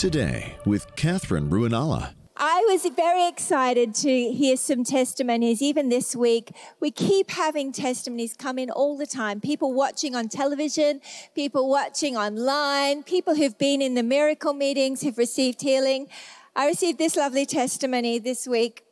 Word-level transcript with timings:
Today 0.00 0.54
with 0.64 0.96
Catherine 0.96 1.50
Ruonala. 1.50 2.14
I 2.34 2.64
was 2.70 2.86
very 2.96 3.28
excited 3.28 3.94
to 3.96 4.32
hear 4.32 4.56
some 4.56 4.82
testimonies, 4.82 5.60
even 5.60 5.90
this 5.90 6.16
week. 6.16 6.52
We 6.80 6.90
keep 6.90 7.30
having 7.30 7.70
testimonies 7.70 8.32
come 8.32 8.58
in 8.58 8.70
all 8.70 8.96
the 8.96 9.04
time. 9.04 9.42
People 9.42 9.74
watching 9.74 10.16
on 10.16 10.30
television, 10.30 11.02
people 11.34 11.68
watching 11.68 12.16
online, 12.16 13.02
people 13.02 13.34
who've 13.34 13.58
been 13.58 13.82
in 13.82 13.94
the 13.94 14.02
miracle 14.02 14.54
meetings 14.54 15.02
who've 15.02 15.18
received 15.18 15.60
healing. 15.60 16.08
I 16.56 16.66
received 16.66 16.96
this 16.96 17.14
lovely 17.14 17.44
testimony 17.44 18.18
this 18.18 18.48
week. 18.48 18.84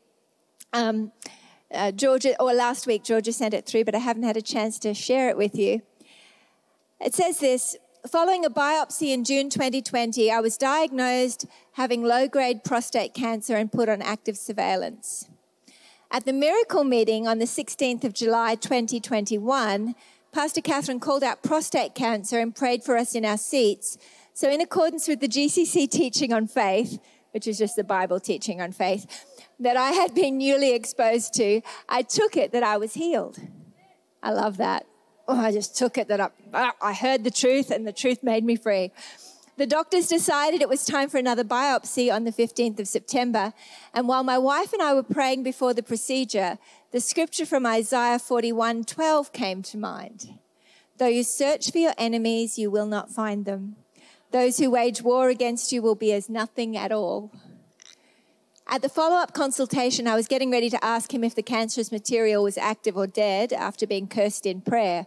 Um, 0.75 1.13
uh, 1.73 1.91
Georgia, 1.91 2.39
or 2.39 2.53
last 2.53 2.87
week, 2.87 3.03
Georgia 3.03 3.33
sent 3.33 3.55
it 3.55 3.65
through, 3.65 3.85
but 3.85 3.95
I 3.95 4.01
haven't 4.01 4.25
had 4.25 4.37
a 4.37 4.43
chance 4.43 4.79
to 4.81 4.93
share 4.93 5.31
it 5.31 5.39
with 5.39 5.55
you. 5.55 5.81
It 7.01 7.15
says 7.15 7.39
this 7.39 7.79
Following 8.07 8.45
a 8.45 8.51
biopsy 8.51 9.13
in 9.13 9.25
June 9.25 9.51
2020, 9.51 10.31
I 10.31 10.41
was 10.41 10.57
diagnosed 10.57 11.47
having 11.73 12.05
low 12.05 12.29
grade 12.29 12.63
prostate 12.63 13.13
cancer 13.13 13.57
and 13.57 13.73
put 13.73 13.89
on 13.89 14.01
active 14.01 14.37
surveillance. 14.37 15.29
At 16.11 16.25
the 16.25 16.33
miracle 16.33 16.85
meeting 16.85 17.27
on 17.27 17.39
the 17.39 17.45
16th 17.45 18.05
of 18.05 18.15
July 18.15 18.55
2021, 18.55 19.97
Pastor 20.33 20.61
Catherine 20.61 21.01
called 21.01 21.25
out 21.25 21.43
prostate 21.43 21.97
cancer 21.97 22.39
and 22.39 22.55
prayed 22.55 22.85
for 22.85 22.97
us 22.97 23.17
in 23.17 23.25
our 23.25 23.37
seats. 23.37 23.99
So, 24.33 24.49
in 24.49 24.61
accordance 24.61 25.09
with 25.09 25.21
the 25.21 25.29
GCC 25.29 25.91
teaching 25.91 26.33
on 26.33 26.47
faith, 26.47 27.01
which 27.33 27.49
is 27.49 27.59
just 27.59 27.75
the 27.75 27.85
Bible 27.85 28.21
teaching 28.21 28.61
on 28.61 28.71
faith, 28.71 29.27
that 29.59 29.77
I 29.77 29.91
had 29.91 30.15
been 30.15 30.39
newly 30.39 30.73
exposed 30.73 31.35
to, 31.35 31.63
I 31.89 32.03
took 32.03 32.37
it 32.37 32.53
that 32.53 32.63
I 32.63 32.77
was 32.77 32.95
healed. 32.95 33.39
I 34.23 34.31
love 34.31 34.57
that 34.59 34.87
oh, 35.29 35.39
I 35.39 35.53
just 35.53 35.77
took 35.77 35.99
it 35.99 36.09
that 36.09 36.21
I, 36.21 36.31
ah, 36.55 36.75
I 36.81 36.95
heard 36.95 37.23
the 37.23 37.31
truth 37.31 37.71
and 37.71 37.87
the 37.87 37.93
truth 37.93 38.23
made 38.23 38.45
me 38.45 38.57
free. 38.57 38.91
The 39.59 39.67
doctors 39.67 40.07
decided 40.07 40.63
it 40.63 40.69
was 40.69 40.85
time 40.85 41.09
for 41.09 41.19
another 41.19 41.45
biopsy 41.45 42.13
on 42.13 42.25
the 42.25 42.33
15th 42.33 42.79
of 42.79 42.89
September. 42.89 43.53
And 43.93 44.07
while 44.07 44.23
my 44.23 44.39
wife 44.39 44.73
and 44.73 44.81
I 44.81 44.95
were 44.95 45.03
praying 45.03 45.43
before 45.43 45.75
the 45.75 45.83
procedure, 45.83 46.59
the 46.93 47.01
scripture 47.01 47.45
from 47.45 47.67
Isaiah 47.67 48.19
41:12 48.19 49.33
came 49.33 49.63
to 49.63 49.77
mind. 49.77 50.39
Though 50.97 51.09
you 51.09 51.25
search 51.25 51.71
for 51.71 51.79
your 51.79 51.95
enemies, 51.99 52.59
you 52.59 52.71
will 52.71 52.87
not 52.87 53.11
find 53.11 53.45
them. 53.45 53.77
Those 54.31 54.59
who 54.59 54.71
wage 54.71 55.03
war 55.03 55.29
against 55.29 55.73
you 55.73 55.83
will 55.83 55.95
be 55.95 56.13
as 56.13 56.29
nothing 56.29 56.77
at 56.77 56.93
all. 56.93 57.33
At 58.71 58.83
the 58.83 58.89
follow 58.89 59.17
up 59.17 59.33
consultation, 59.33 60.07
I 60.07 60.15
was 60.15 60.29
getting 60.29 60.51
ready 60.51 60.69
to 60.71 60.85
ask 60.85 61.13
him 61.13 61.25
if 61.25 61.35
the 61.35 61.43
cancerous 61.43 61.91
material 61.91 62.43
was 62.45 62.59
active 62.59 62.97
or 62.97 63.07
dead 63.07 63.53
after 63.53 63.87
being 63.87 64.07
cursed 64.07 64.45
in 64.45 64.61
prayer. 64.61 65.07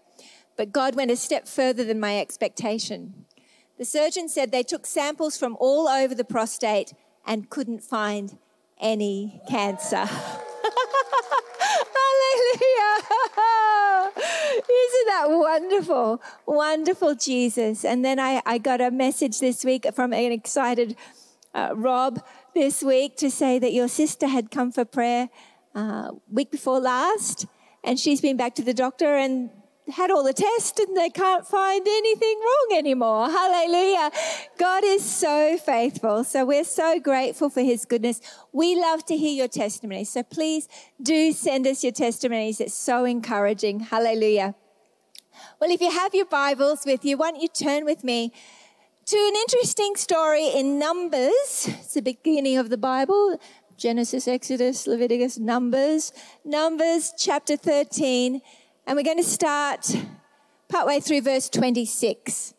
But 0.58 0.72
God 0.72 0.96
went 0.96 1.12
a 1.12 1.16
step 1.16 1.48
further 1.48 1.84
than 1.84 2.00
my 2.00 2.20
expectation. 2.20 3.26
The 3.78 3.86
surgeon 3.86 4.30
said 4.30 4.52
they 4.52 4.64
took 4.64 4.86
samples 4.86 5.38
from 5.38 5.58
all 5.60 5.88
over 5.88 6.14
the 6.14 6.24
prostate 6.24 6.94
and 7.26 7.50
couldn't 7.50 7.84
find 7.84 8.38
any 8.80 9.42
cancer. 9.50 10.06
Hallelujah. 10.06 10.22
Isn't 14.54 15.08
that 15.08 15.28
wonderful? 15.30 16.22
Wonderful 16.46 17.16
Jesus. 17.16 17.86
And 17.86 18.04
then 18.04 18.20
I, 18.20 18.42
I 18.46 18.58
got 18.58 18.82
a 18.82 18.92
message 18.92 19.40
this 19.40 19.64
week 19.64 19.86
from 19.94 20.14
an 20.14 20.32
excited 20.32 20.96
uh, 21.54 21.72
Rob 21.74 22.24
this 22.54 22.84
week 22.84 23.18
to 23.18 23.32
say 23.32 23.60
that 23.60 23.74
your 23.74 23.88
sister 23.88 24.28
had 24.28 24.52
come 24.52 24.72
for 24.72 24.86
prayer 24.86 25.30
uh, 25.74 26.12
week 26.30 26.52
before 26.52 26.80
last, 26.80 27.46
and 27.84 28.00
she's 28.00 28.22
been 28.22 28.38
back 28.38 28.56
to 28.56 28.64
the 28.64 28.74
doctor 28.74 29.16
and 29.16 29.50
had 29.92 30.12
all 30.12 30.24
the 30.24 30.34
tests 30.34 30.80
and 30.80 30.96
they 30.96 31.10
can't 31.10 31.46
find 31.46 31.86
anything 31.88 32.40
wrong 32.40 32.78
anymore. 32.78 33.30
Hallelujah. 33.30 34.12
God 34.58 34.84
is 34.84 35.04
so 35.04 35.58
faithful. 35.58 36.24
So 36.24 36.46
we're 36.46 36.64
so 36.64 37.00
grateful 37.00 37.50
for 37.50 37.62
his 37.62 37.86
goodness. 37.86 38.22
We 38.52 38.80
love 38.80 39.06
to 39.06 39.18
hear 39.18 39.34
your 39.34 39.48
testimonies. 39.48 40.10
So 40.10 40.24
please 40.24 40.68
do 41.02 41.32
send 41.32 41.68
us 41.68 41.84
your 41.84 41.94
testimonies. 41.94 42.60
It's 42.60 42.74
so 42.74 43.06
encouraging. 43.06 43.82
Hallelujah. 43.82 44.56
Well, 45.60 45.72
if 45.72 45.82
you 45.82 45.92
have 45.92 46.14
your 46.14 46.26
Bibles 46.26 46.84
with 46.86 47.06
you, 47.06 47.18
why 47.18 47.32
don't 47.32 47.42
you 47.42 47.48
turn 47.48 47.86
with 47.86 48.04
me 48.04 48.34
to 49.06 49.18
an 49.18 49.36
interesting 49.36 49.96
story 49.96 50.48
in 50.48 50.78
Numbers. 50.78 51.68
It's 51.68 51.94
the 51.94 52.02
beginning 52.02 52.58
of 52.58 52.70
the 52.70 52.78
Bible. 52.78 53.40
Genesis, 53.78 54.28
Exodus, 54.28 54.86
Leviticus, 54.86 55.40
Numbers. 55.40 56.14
Numbers 56.46 57.14
chapter 57.18 57.58
13. 57.58 58.42
And 58.92 58.98
we're 58.98 59.04
going 59.04 59.16
to 59.16 59.24
start 59.24 59.96
partway 60.68 61.00
through 61.00 61.22
verse 61.22 61.48
26. 61.48 62.54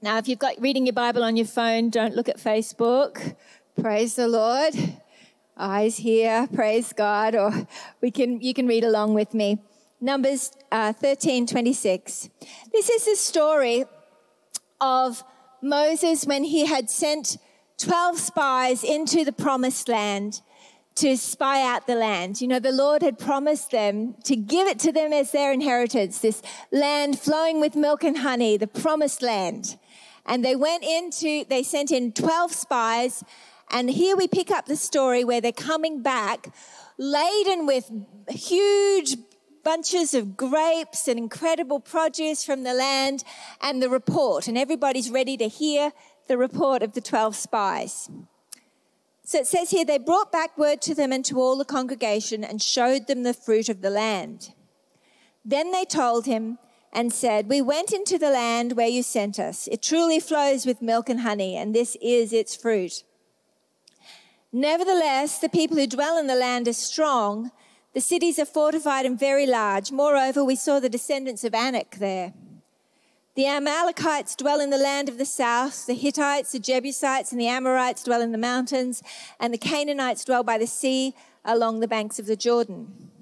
Now, 0.00 0.18
if 0.18 0.28
you've 0.28 0.38
got 0.38 0.54
reading 0.60 0.86
your 0.86 0.92
Bible 0.92 1.24
on 1.24 1.36
your 1.36 1.44
phone, 1.44 1.90
don't 1.90 2.14
look 2.14 2.28
at 2.28 2.36
Facebook. 2.36 3.34
Praise 3.82 4.14
the 4.14 4.28
Lord. 4.28 4.74
Eyes 5.56 5.96
here, 5.96 6.46
praise 6.54 6.92
God, 6.92 7.34
or 7.34 7.66
we 8.00 8.12
can, 8.12 8.40
you 8.40 8.54
can 8.54 8.68
read 8.68 8.84
along 8.84 9.14
with 9.14 9.34
me. 9.34 9.58
Numbers 10.00 10.52
uh, 10.70 10.92
13 10.92 11.48
26. 11.48 12.30
This 12.70 12.88
is 12.88 13.06
the 13.06 13.16
story 13.16 13.86
of 14.80 15.24
Moses 15.60 16.26
when 16.26 16.44
he 16.44 16.66
had 16.66 16.90
sent 16.90 17.38
12 17.78 18.20
spies 18.20 18.84
into 18.84 19.24
the 19.24 19.32
promised 19.32 19.88
land 19.88 20.42
to 20.98 21.16
spy 21.16 21.62
out 21.62 21.86
the 21.86 21.94
land. 21.94 22.40
You 22.40 22.48
know, 22.48 22.58
the 22.58 22.72
Lord 22.72 23.02
had 23.02 23.18
promised 23.18 23.70
them 23.70 24.14
to 24.24 24.34
give 24.34 24.66
it 24.66 24.78
to 24.80 24.92
them 24.92 25.12
as 25.12 25.32
their 25.32 25.52
inheritance, 25.52 26.18
this 26.18 26.42
land 26.72 27.18
flowing 27.18 27.60
with 27.60 27.76
milk 27.76 28.02
and 28.02 28.18
honey, 28.18 28.56
the 28.56 28.66
promised 28.66 29.22
land. 29.22 29.78
And 30.26 30.44
they 30.44 30.56
went 30.56 30.84
into, 30.84 31.44
they 31.48 31.62
sent 31.62 31.90
in 31.90 32.12
12 32.12 32.52
spies. 32.52 33.24
And 33.70 33.88
here 33.90 34.16
we 34.16 34.26
pick 34.26 34.50
up 34.50 34.66
the 34.66 34.76
story 34.76 35.24
where 35.24 35.40
they're 35.40 35.52
coming 35.52 36.02
back 36.02 36.52
laden 36.98 37.64
with 37.64 37.90
huge 38.28 39.16
bunches 39.62 40.14
of 40.14 40.36
grapes 40.36 41.06
and 41.06 41.18
incredible 41.18 41.78
produce 41.78 42.44
from 42.44 42.64
the 42.64 42.74
land 42.74 43.22
and 43.62 43.82
the 43.82 43.88
report. 43.88 44.48
And 44.48 44.58
everybody's 44.58 45.10
ready 45.10 45.36
to 45.36 45.46
hear 45.46 45.92
the 46.26 46.36
report 46.36 46.82
of 46.82 46.92
the 46.94 47.00
12 47.00 47.36
spies. 47.36 48.10
So 49.28 49.40
it 49.40 49.46
says 49.46 49.68
here, 49.68 49.84
they 49.84 49.98
brought 49.98 50.32
back 50.32 50.56
word 50.56 50.80
to 50.80 50.94
them 50.94 51.12
and 51.12 51.22
to 51.26 51.38
all 51.38 51.58
the 51.58 51.64
congregation 51.66 52.42
and 52.42 52.62
showed 52.62 53.08
them 53.08 53.24
the 53.24 53.34
fruit 53.34 53.68
of 53.68 53.82
the 53.82 53.90
land. 53.90 54.54
Then 55.44 55.70
they 55.70 55.84
told 55.84 56.24
him 56.24 56.56
and 56.94 57.12
said, 57.12 57.46
We 57.46 57.60
went 57.60 57.92
into 57.92 58.16
the 58.16 58.30
land 58.30 58.72
where 58.72 58.88
you 58.88 59.02
sent 59.02 59.38
us. 59.38 59.68
It 59.70 59.82
truly 59.82 60.18
flows 60.18 60.64
with 60.64 60.80
milk 60.80 61.10
and 61.10 61.20
honey, 61.20 61.56
and 61.56 61.74
this 61.74 61.94
is 62.00 62.32
its 62.32 62.56
fruit. 62.56 63.02
Nevertheless, 64.50 65.38
the 65.40 65.50
people 65.50 65.76
who 65.76 65.86
dwell 65.86 66.16
in 66.16 66.26
the 66.26 66.34
land 66.34 66.66
are 66.66 66.72
strong 66.72 67.50
the 67.92 68.00
cities 68.00 68.38
are 68.38 68.46
fortified 68.46 69.06
and 69.06 69.18
very 69.18 69.46
large. 69.46 69.90
Moreover, 69.90 70.44
we 70.44 70.56
saw 70.56 70.78
the 70.78 70.88
descendants 70.88 71.44
of 71.44 71.54
Anak 71.54 71.96
there. 71.96 72.32
The 73.38 73.46
Amalekites 73.46 74.34
dwell 74.34 74.58
in 74.58 74.70
the 74.70 74.78
land 74.78 75.08
of 75.08 75.16
the 75.16 75.24
south. 75.24 75.86
The 75.86 75.94
Hittites, 75.94 76.50
the 76.50 76.58
Jebusites, 76.58 77.30
and 77.30 77.40
the 77.40 77.46
Amorites 77.46 78.02
dwell 78.02 78.20
in 78.20 78.32
the 78.32 78.36
mountains. 78.36 79.00
And 79.38 79.54
the 79.54 79.58
Canaanites 79.58 80.24
dwell 80.24 80.42
by 80.42 80.58
the 80.58 80.66
sea 80.66 81.14
along 81.44 81.78
the 81.78 81.86
banks 81.86 82.18
of 82.18 82.26
the 82.26 82.34
Jordan. 82.34 83.12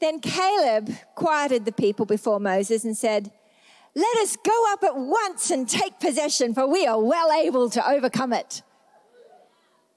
Then 0.00 0.20
Caleb 0.20 0.96
quieted 1.14 1.66
the 1.66 1.72
people 1.72 2.06
before 2.06 2.40
Moses 2.40 2.84
and 2.84 2.96
said, 2.96 3.32
Let 3.94 4.16
us 4.16 4.34
go 4.42 4.72
up 4.72 4.82
at 4.82 4.96
once 4.96 5.50
and 5.50 5.68
take 5.68 6.00
possession, 6.00 6.54
for 6.54 6.66
we 6.66 6.86
are 6.86 6.98
well 6.98 7.30
able 7.30 7.68
to 7.68 7.86
overcome 7.86 8.32
it. 8.32 8.62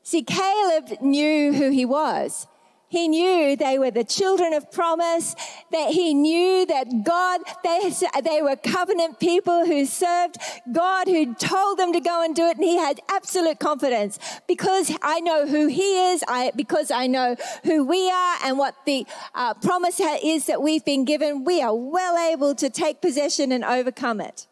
See, 0.03 0.23
Caleb 0.23 0.99
knew 1.01 1.53
who 1.53 1.69
he 1.69 1.85
was. 1.85 2.47
He 2.89 3.07
knew 3.07 3.55
they 3.55 3.77
were 3.77 3.91
the 3.91 4.03
children 4.03 4.51
of 4.51 4.71
promise, 4.71 5.35
that 5.71 5.91
he 5.91 6.15
knew 6.15 6.65
that 6.65 7.03
God, 7.03 7.41
they, 7.63 7.93
they 8.23 8.41
were 8.41 8.55
covenant 8.55 9.19
people 9.19 9.67
who 9.67 9.85
served 9.85 10.37
God, 10.71 11.07
who 11.07 11.35
told 11.35 11.77
them 11.77 11.93
to 11.93 11.99
go 11.99 12.23
and 12.23 12.35
do 12.35 12.47
it. 12.47 12.57
And 12.57 12.65
he 12.65 12.77
had 12.77 12.99
absolute 13.07 13.59
confidence 13.59 14.17
because 14.47 14.91
I 15.03 15.19
know 15.19 15.45
who 15.45 15.67
he 15.67 16.11
is, 16.11 16.23
I, 16.27 16.51
because 16.55 16.89
I 16.89 17.05
know 17.05 17.35
who 17.63 17.85
we 17.85 18.09
are 18.09 18.37
and 18.43 18.57
what 18.57 18.73
the 18.87 19.05
uh, 19.35 19.53
promise 19.53 20.01
is 20.23 20.47
that 20.47 20.63
we've 20.63 20.83
been 20.83 21.05
given. 21.05 21.43
We 21.43 21.61
are 21.61 21.75
well 21.75 22.17
able 22.17 22.55
to 22.55 22.71
take 22.71 23.01
possession 23.01 23.51
and 23.51 23.63
overcome 23.63 24.19
it. 24.19 24.47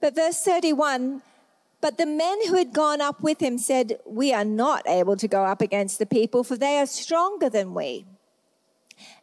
But 0.00 0.16
verse 0.16 0.42
31 0.42 1.22
but 1.80 1.96
the 1.96 2.06
men 2.06 2.46
who 2.46 2.54
had 2.54 2.72
gone 2.72 3.00
up 3.00 3.22
with 3.22 3.40
him 3.40 3.58
said, 3.58 3.98
We 4.04 4.32
are 4.32 4.44
not 4.44 4.82
able 4.88 5.16
to 5.16 5.28
go 5.28 5.44
up 5.44 5.60
against 5.60 5.98
the 5.98 6.06
people, 6.06 6.42
for 6.42 6.56
they 6.56 6.78
are 6.78 6.86
stronger 6.86 7.48
than 7.48 7.74
we. 7.74 8.06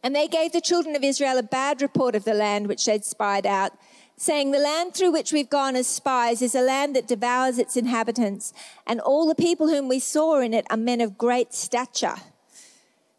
And 0.02 0.16
they 0.16 0.26
gave 0.26 0.52
the 0.52 0.60
children 0.60 0.96
of 0.96 1.04
Israel 1.04 1.36
a 1.36 1.42
bad 1.42 1.82
report 1.82 2.14
of 2.14 2.24
the 2.24 2.34
land 2.34 2.66
which 2.66 2.86
they'd 2.86 3.04
spied 3.04 3.46
out, 3.46 3.72
saying, 4.16 4.50
The 4.50 4.58
land 4.58 4.94
through 4.94 5.12
which 5.12 5.32
we've 5.32 5.50
gone 5.50 5.76
as 5.76 5.86
spies 5.86 6.40
is 6.40 6.54
a 6.54 6.62
land 6.62 6.96
that 6.96 7.06
devours 7.06 7.58
its 7.58 7.76
inhabitants, 7.76 8.54
and 8.86 9.00
all 9.00 9.26
the 9.26 9.34
people 9.34 9.68
whom 9.68 9.88
we 9.88 9.98
saw 9.98 10.40
in 10.40 10.54
it 10.54 10.66
are 10.70 10.78
men 10.78 11.02
of 11.02 11.18
great 11.18 11.52
stature. 11.52 12.16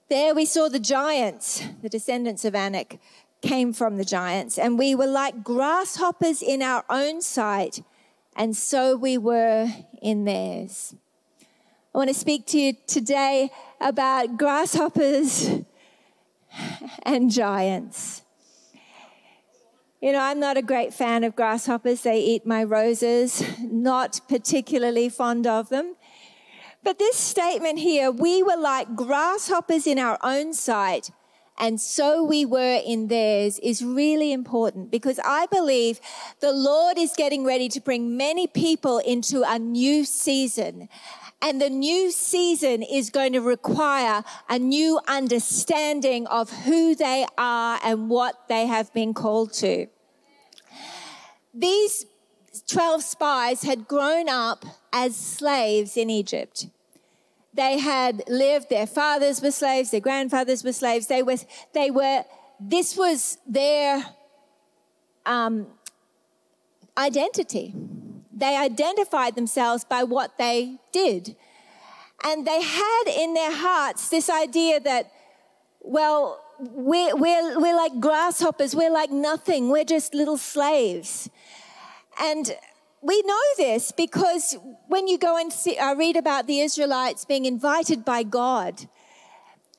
There 0.10 0.34
we 0.34 0.46
saw 0.46 0.70
the 0.70 0.80
giants, 0.80 1.62
the 1.82 1.90
descendants 1.90 2.46
of 2.46 2.56
Anak, 2.56 2.98
came 3.42 3.74
from 3.74 3.98
the 3.98 4.06
giants, 4.06 4.58
and 4.58 4.80
we 4.80 4.96
were 4.96 5.08
like 5.08 5.44
grasshoppers 5.44 6.42
in 6.42 6.62
our 6.62 6.86
own 6.90 7.22
sight, 7.22 7.84
and 8.38 8.56
so 8.56 8.96
we 8.96 9.18
were 9.18 9.68
in 10.02 10.24
theirs. 10.24 10.96
I 11.94 11.98
want 11.98 12.10
to 12.10 12.14
speak 12.14 12.46
to 12.48 12.60
you 12.60 12.74
today 12.86 13.50
about 13.82 14.38
grasshoppers 14.38 15.50
and 17.04 17.32
giants. 17.32 18.22
You 20.00 20.12
know, 20.12 20.20
I'm 20.20 20.40
not 20.40 20.58
a 20.58 20.62
great 20.62 20.94
fan 20.94 21.24
of 21.24 21.36
grasshoppers. 21.36 22.04
They 22.04 22.20
eat 22.20 22.46
my 22.46 22.64
roses, 22.64 23.44
not 23.60 24.22
particularly 24.30 25.10
fond 25.10 25.48
of 25.48 25.70
them. 25.70 25.96
But 26.84 27.00
this 27.00 27.16
statement 27.16 27.80
here, 27.80 28.12
we 28.12 28.44
were 28.44 28.56
like 28.56 28.96
grasshoppers 28.96 29.88
in 29.88 29.98
our 29.98 30.20
own 30.22 30.54
sight, 30.54 31.10
and 31.58 31.82
so 31.82 32.24
we 32.24 32.46
were 32.46 32.82
in 32.86 33.08
theirs, 33.08 33.60
is 33.60 33.84
really 33.84 34.32
important 34.32 34.92
because 34.92 35.20
I 35.26 35.48
believe 35.48 36.00
the 36.40 36.52
Lord 36.52 36.98
is 36.98 37.14
getting 37.18 37.44
ready 37.44 37.68
to 37.70 37.82
bring 37.82 38.16
many 38.16 38.46
people 38.46 39.00
into 39.00 39.44
a 39.44 39.58
new 39.58 40.06
season. 40.06 40.88
And 41.42 41.62
the 41.62 41.70
new 41.70 42.12
season 42.12 42.84
is 42.84 43.10
going 43.10 43.34
to 43.34 43.42
require 43.42 44.24
a 44.50 44.60
new 44.60 45.00
understanding 45.08 46.28
of 46.28 46.52
who 46.52 46.96
they 46.96 47.26
are 47.38 47.80
and 47.84 48.10
what 48.10 48.48
they 48.48 48.66
have 48.66 48.94
been 48.94 49.14
called 49.14 49.54
to. 49.54 49.88
These 51.54 52.06
12 52.68 53.04
spies 53.04 53.64
had 53.64 53.88
grown 53.88 54.30
up 54.30 54.66
as 54.92 55.16
slaves 55.16 55.98
in 55.98 56.10
Egypt. 56.10 56.68
They 57.58 57.80
had 57.80 58.24
lived, 58.30 58.70
their 58.70 58.88
fathers 58.88 59.42
were 59.42 59.52
slaves, 59.52 59.92
their 59.92 60.00
grandfathers 60.00 60.64
were 60.64 60.72
slaves. 60.72 61.08
They 61.08 61.24
were, 61.24 61.38
they 61.74 61.92
were 61.92 62.24
this 62.60 62.98
was 62.98 63.38
their 63.48 64.04
um, 65.26 65.68
identity. 66.98 67.74
They 68.34 68.56
identified 68.56 69.36
themselves 69.36 69.84
by 69.84 70.04
what 70.04 70.38
they 70.38 70.78
did. 70.92 71.36
And 72.24 72.46
they 72.48 72.62
had 72.62 73.04
in 73.08 73.34
their 73.34 73.56
hearts 73.56 74.10
this 74.10 74.30
idea 74.30 74.80
that, 74.80 75.12
well, 75.82 76.44
we're, 76.60 77.16
we're, 77.16 77.60
we're 77.60 77.76
like 77.76 78.00
grasshoppers, 78.00 78.76
we're 78.76 78.92
like 78.92 79.12
nothing, 79.12 79.70
we're 79.70 79.84
just 79.84 80.14
little 80.16 80.38
slaves. 80.38 81.30
And 82.20 82.56
we 83.02 83.22
know 83.24 83.42
this 83.58 83.92
because 83.92 84.58
when 84.88 85.08
you 85.08 85.18
go 85.18 85.38
and 85.38 85.52
see, 85.52 85.78
uh, 85.78 85.94
read 85.96 86.16
about 86.16 86.48
the 86.48 86.60
Israelites 86.60 87.26
being 87.26 87.46
invited 87.46 88.04
by 88.04 88.24
God, 88.24 88.88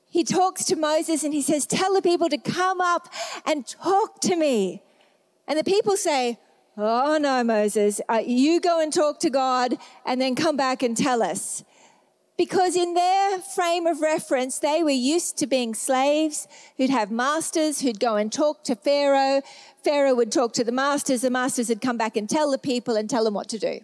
he 0.09 0.23
talks 0.23 0.63
to 0.65 0.75
Moses 0.75 1.23
and 1.23 1.33
he 1.33 1.41
says, 1.41 1.65
Tell 1.65 1.93
the 1.93 2.01
people 2.01 2.29
to 2.29 2.37
come 2.37 2.81
up 2.81 3.07
and 3.45 3.67
talk 3.67 4.19
to 4.21 4.35
me. 4.35 4.81
And 5.47 5.59
the 5.59 5.63
people 5.63 5.97
say, 5.97 6.39
Oh, 6.77 7.17
no, 7.17 7.43
Moses, 7.43 7.99
uh, 8.09 8.23
you 8.25 8.61
go 8.61 8.79
and 8.79 8.91
talk 8.91 9.19
to 9.19 9.29
God 9.29 9.77
and 10.05 10.21
then 10.21 10.33
come 10.33 10.55
back 10.55 10.81
and 10.81 10.95
tell 10.95 11.21
us. 11.21 11.63
Because 12.39 12.77
in 12.77 12.93
their 12.93 13.39
frame 13.39 13.85
of 13.85 13.99
reference, 13.99 14.59
they 14.59 14.81
were 14.81 14.91
used 14.91 15.37
to 15.39 15.45
being 15.45 15.75
slaves 15.75 16.47
who'd 16.77 16.89
have 16.89 17.11
masters 17.11 17.81
who'd 17.81 17.99
go 17.99 18.15
and 18.15 18.31
talk 18.31 18.63
to 18.63 18.77
Pharaoh. 18.77 19.41
Pharaoh 19.83 20.15
would 20.15 20.31
talk 20.31 20.53
to 20.53 20.63
the 20.63 20.71
masters. 20.71 21.19
The 21.19 21.29
masters 21.29 21.67
would 21.67 21.81
come 21.81 21.97
back 21.97 22.15
and 22.15 22.29
tell 22.29 22.49
the 22.49 22.57
people 22.57 22.95
and 22.95 23.09
tell 23.09 23.25
them 23.25 23.33
what 23.33 23.49
to 23.49 23.59
do. 23.59 23.81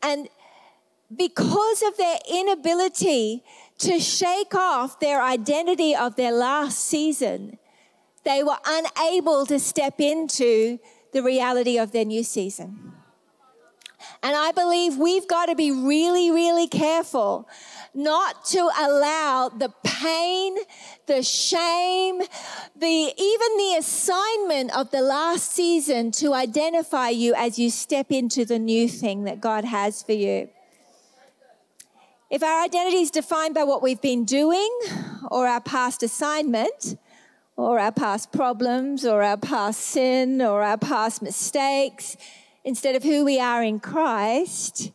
And 0.00 0.28
because 1.16 1.82
of 1.82 1.96
their 1.96 2.18
inability 2.32 3.42
to 3.78 3.98
shake 3.98 4.54
off 4.54 5.00
their 5.00 5.20
identity 5.20 5.92
of 5.92 6.14
their 6.14 6.30
last 6.30 6.84
season, 6.84 7.58
they 8.22 8.44
were 8.44 8.58
unable 8.64 9.44
to 9.44 9.58
step 9.58 10.00
into 10.00 10.78
the 11.12 11.20
reality 11.20 11.78
of 11.80 11.90
their 11.90 12.04
new 12.04 12.22
season. 12.22 12.95
And 14.26 14.34
I 14.34 14.50
believe 14.50 14.96
we've 14.96 15.28
got 15.28 15.46
to 15.46 15.54
be 15.54 15.70
really, 15.70 16.32
really 16.32 16.66
careful 16.66 17.48
not 17.94 18.44
to 18.46 18.58
allow 18.58 19.48
the 19.50 19.72
pain, 19.84 20.56
the 21.06 21.22
shame, 21.22 22.18
the 22.74 23.12
even 23.16 23.56
the 23.56 23.76
assignment 23.78 24.76
of 24.76 24.90
the 24.90 25.00
last 25.00 25.52
season 25.52 26.10
to 26.10 26.34
identify 26.34 27.10
you 27.10 27.36
as 27.36 27.56
you 27.56 27.70
step 27.70 28.10
into 28.10 28.44
the 28.44 28.58
new 28.58 28.88
thing 28.88 29.22
that 29.22 29.40
God 29.40 29.64
has 29.64 30.02
for 30.02 30.14
you. 30.14 30.48
If 32.28 32.42
our 32.42 32.64
identity 32.64 33.02
is 33.02 33.12
defined 33.12 33.54
by 33.54 33.62
what 33.62 33.80
we've 33.80 34.02
been 34.02 34.24
doing 34.24 34.76
or 35.30 35.46
our 35.46 35.60
past 35.60 36.02
assignment, 36.02 36.96
or 37.56 37.78
our 37.78 37.92
past 37.92 38.32
problems 38.32 39.06
or 39.06 39.22
our 39.22 39.38
past 39.38 39.80
sin 39.80 40.42
or 40.42 40.62
our 40.62 40.76
past 40.76 41.22
mistakes 41.22 42.16
instead 42.66 42.96
of 42.96 43.04
who 43.04 43.24
we 43.24 43.38
are 43.38 43.62
in 43.62 43.78
Christ, 43.78 44.90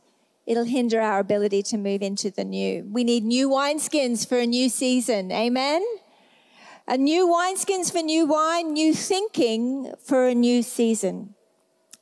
it'll 0.45 0.65
hinder 0.65 0.99
our 0.99 1.19
ability 1.19 1.63
to 1.63 1.77
move 1.77 2.01
into 2.01 2.29
the 2.29 2.43
new. 2.43 2.85
We 2.91 3.05
need 3.05 3.23
new 3.23 3.49
wineskins 3.49 4.27
for 4.27 4.37
a 4.37 4.45
new 4.45 4.67
season. 4.67 5.31
Amen? 5.31 5.81
A 6.85 6.97
new 6.97 7.25
wineskins 7.27 7.89
for 7.89 7.99
new 7.99 8.25
wine, 8.25 8.73
new 8.73 8.93
thinking 8.93 9.93
for 10.03 10.27
a 10.27 10.35
new 10.35 10.61
season. 10.61 11.33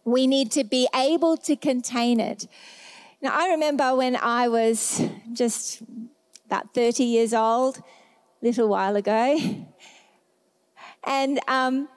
We 0.03 0.25
need 0.25 0.51
to 0.53 0.63
be 0.63 0.89
able 0.95 1.37
to 1.37 1.55
contain 1.55 2.19
it. 2.19 2.47
Now, 3.21 3.31
I 3.33 3.49
remember 3.49 3.95
when 3.95 4.15
I 4.15 4.47
was 4.47 4.99
just 5.33 5.83
about 6.47 6.73
30 6.73 7.03
years 7.03 7.31
old, 7.31 7.77
a 7.77 7.83
little 8.45 8.69
while 8.69 8.95
ago, 8.95 9.37
and 11.03 11.39
um, 11.47 11.89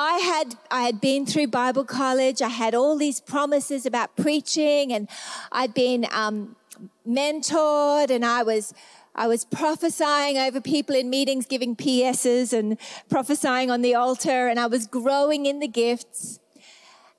I 0.00 0.18
had 0.18 0.54
I 0.70 0.82
had 0.82 1.00
been 1.00 1.26
through 1.26 1.48
Bible 1.48 1.84
college. 1.84 2.40
I 2.40 2.48
had 2.48 2.72
all 2.72 2.96
these 2.96 3.20
promises 3.20 3.84
about 3.84 4.16
preaching, 4.16 4.92
and 4.92 5.08
I'd 5.50 5.74
been 5.74 6.06
um, 6.12 6.54
mentored, 7.06 8.08
and 8.08 8.24
I 8.24 8.44
was 8.44 8.72
I 9.16 9.26
was 9.26 9.44
prophesying 9.44 10.38
over 10.38 10.60
people 10.60 10.94
in 10.94 11.10
meetings, 11.10 11.46
giving 11.46 11.74
PSs 11.74 12.52
and 12.52 12.78
prophesying 13.10 13.72
on 13.72 13.82
the 13.82 13.96
altar, 13.96 14.46
and 14.46 14.60
I 14.60 14.68
was 14.68 14.86
growing 14.86 15.46
in 15.46 15.58
the 15.58 15.66
gifts. 15.66 16.38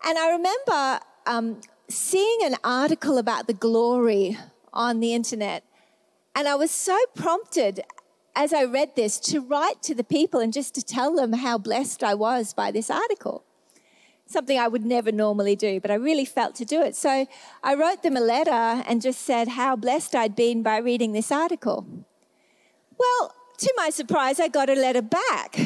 And 0.05 0.17
I 0.17 0.31
remember 0.31 1.03
um, 1.27 1.59
seeing 1.89 2.39
an 2.45 2.55
article 2.63 3.17
about 3.17 3.47
the 3.47 3.53
glory 3.53 4.37
on 4.71 5.01
the 5.01 5.13
internet, 5.13 5.65
and 6.33 6.47
I 6.47 6.55
was 6.55 6.71
so 6.71 6.97
prompted 7.13 7.81
as 8.35 8.53
I 8.53 8.63
read 8.63 8.95
this, 8.95 9.19
to 9.21 9.39
write 9.39 9.81
to 9.83 9.95
the 9.95 10.03
people 10.03 10.39
and 10.39 10.53
just 10.53 10.75
to 10.75 10.83
tell 10.83 11.15
them 11.15 11.33
how 11.33 11.57
blessed 11.57 12.03
I 12.03 12.13
was 12.13 12.53
by 12.53 12.71
this 12.71 12.89
article. 12.89 13.43
Something 14.25 14.59
I 14.59 14.67
would 14.67 14.85
never 14.85 15.11
normally 15.11 15.55
do, 15.55 15.79
but 15.79 15.89
I 15.89 15.95
really 15.95 16.25
felt 16.25 16.53
to 16.55 16.65
do 16.65 16.81
it. 16.81 16.95
So 16.95 17.25
I 17.63 17.74
wrote 17.74 18.03
them 18.03 18.15
a 18.15 18.21
letter 18.21 18.83
and 18.88 19.01
just 19.01 19.21
said 19.21 19.50
how 19.50 19.75
blessed 19.75 20.15
I'd 20.15 20.36
been 20.36 20.62
by 20.62 20.77
reading 20.77 21.13
this 21.13 21.31
article. 21.31 21.86
Well, 22.98 23.33
to 23.57 23.74
my 23.75 23.89
surprise, 23.89 24.39
I 24.39 24.48
got 24.48 24.69
a 24.69 24.75
letter 24.75 25.01
back. 25.01 25.59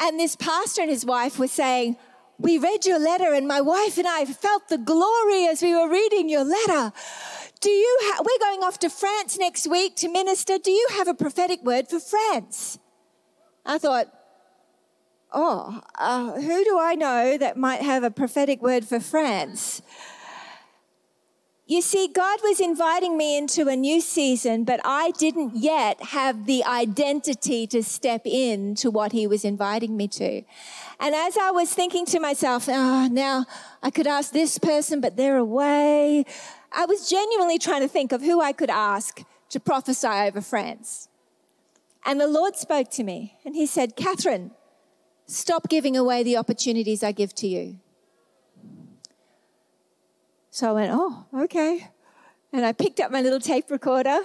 And 0.00 0.18
this 0.18 0.36
pastor 0.36 0.82
and 0.82 0.90
his 0.90 1.04
wife 1.06 1.38
were 1.38 1.48
saying, 1.48 1.96
We 2.38 2.58
read 2.58 2.84
your 2.84 2.98
letter, 2.98 3.32
and 3.32 3.46
my 3.46 3.60
wife 3.60 3.96
and 3.96 4.06
I 4.06 4.24
felt 4.24 4.68
the 4.68 4.78
glory 4.78 5.46
as 5.46 5.62
we 5.62 5.74
were 5.74 5.88
reading 5.88 6.28
your 6.28 6.44
letter. 6.44 6.92
Do 7.64 7.70
you 7.70 7.98
ha- 8.02 8.22
we're 8.22 8.46
going 8.46 8.62
off 8.62 8.78
to 8.80 8.90
France 8.90 9.38
next 9.38 9.66
week 9.66 9.96
to 9.96 10.08
minister. 10.08 10.58
Do 10.58 10.70
you 10.70 10.86
have 10.98 11.08
a 11.08 11.14
prophetic 11.14 11.62
word 11.64 11.88
for 11.88 11.98
France? 11.98 12.78
I 13.64 13.78
thought, 13.78 14.12
oh, 15.32 15.80
uh, 15.94 16.32
who 16.32 16.62
do 16.62 16.78
I 16.78 16.94
know 16.94 17.38
that 17.38 17.56
might 17.56 17.80
have 17.80 18.04
a 18.04 18.10
prophetic 18.10 18.60
word 18.60 18.84
for 18.84 19.00
France? 19.00 19.80
You 21.66 21.80
see, 21.80 22.06
God 22.06 22.40
was 22.42 22.60
inviting 22.60 23.16
me 23.16 23.38
into 23.38 23.68
a 23.68 23.76
new 23.76 24.02
season, 24.02 24.64
but 24.64 24.80
I 24.84 25.12
didn't 25.12 25.56
yet 25.56 26.02
have 26.02 26.44
the 26.44 26.62
identity 26.64 27.66
to 27.68 27.82
step 27.82 28.26
in 28.26 28.74
to 28.74 28.90
what 28.90 29.12
He 29.12 29.26
was 29.26 29.46
inviting 29.46 29.96
me 29.96 30.06
to. 30.08 30.42
And 31.00 31.14
as 31.14 31.38
I 31.38 31.50
was 31.50 31.72
thinking 31.72 32.04
to 32.06 32.20
myself, 32.20 32.68
oh, 32.68 33.08
now 33.10 33.46
I 33.82 33.90
could 33.90 34.06
ask 34.06 34.30
this 34.30 34.58
person, 34.58 35.00
but 35.00 35.16
they're 35.16 35.38
away. 35.38 36.26
I 36.74 36.86
was 36.86 37.08
genuinely 37.08 37.58
trying 37.58 37.82
to 37.82 37.88
think 37.88 38.12
of 38.12 38.22
who 38.22 38.40
I 38.40 38.52
could 38.52 38.70
ask 38.70 39.22
to 39.50 39.60
prophesy 39.60 40.08
over 40.08 40.40
France. 40.40 41.08
And 42.04 42.20
the 42.20 42.26
Lord 42.26 42.56
spoke 42.56 42.90
to 42.92 43.04
me 43.04 43.36
and 43.44 43.54
He 43.54 43.66
said, 43.66 43.96
Catherine, 43.96 44.50
stop 45.26 45.68
giving 45.68 45.96
away 45.96 46.22
the 46.22 46.36
opportunities 46.36 47.02
I 47.02 47.12
give 47.12 47.34
to 47.36 47.46
you. 47.46 47.78
So 50.50 50.70
I 50.70 50.72
went, 50.72 50.90
oh, 50.92 51.26
okay. 51.34 51.90
And 52.52 52.64
I 52.64 52.72
picked 52.72 53.00
up 53.00 53.10
my 53.10 53.20
little 53.20 53.40
tape 53.40 53.70
recorder 53.70 54.20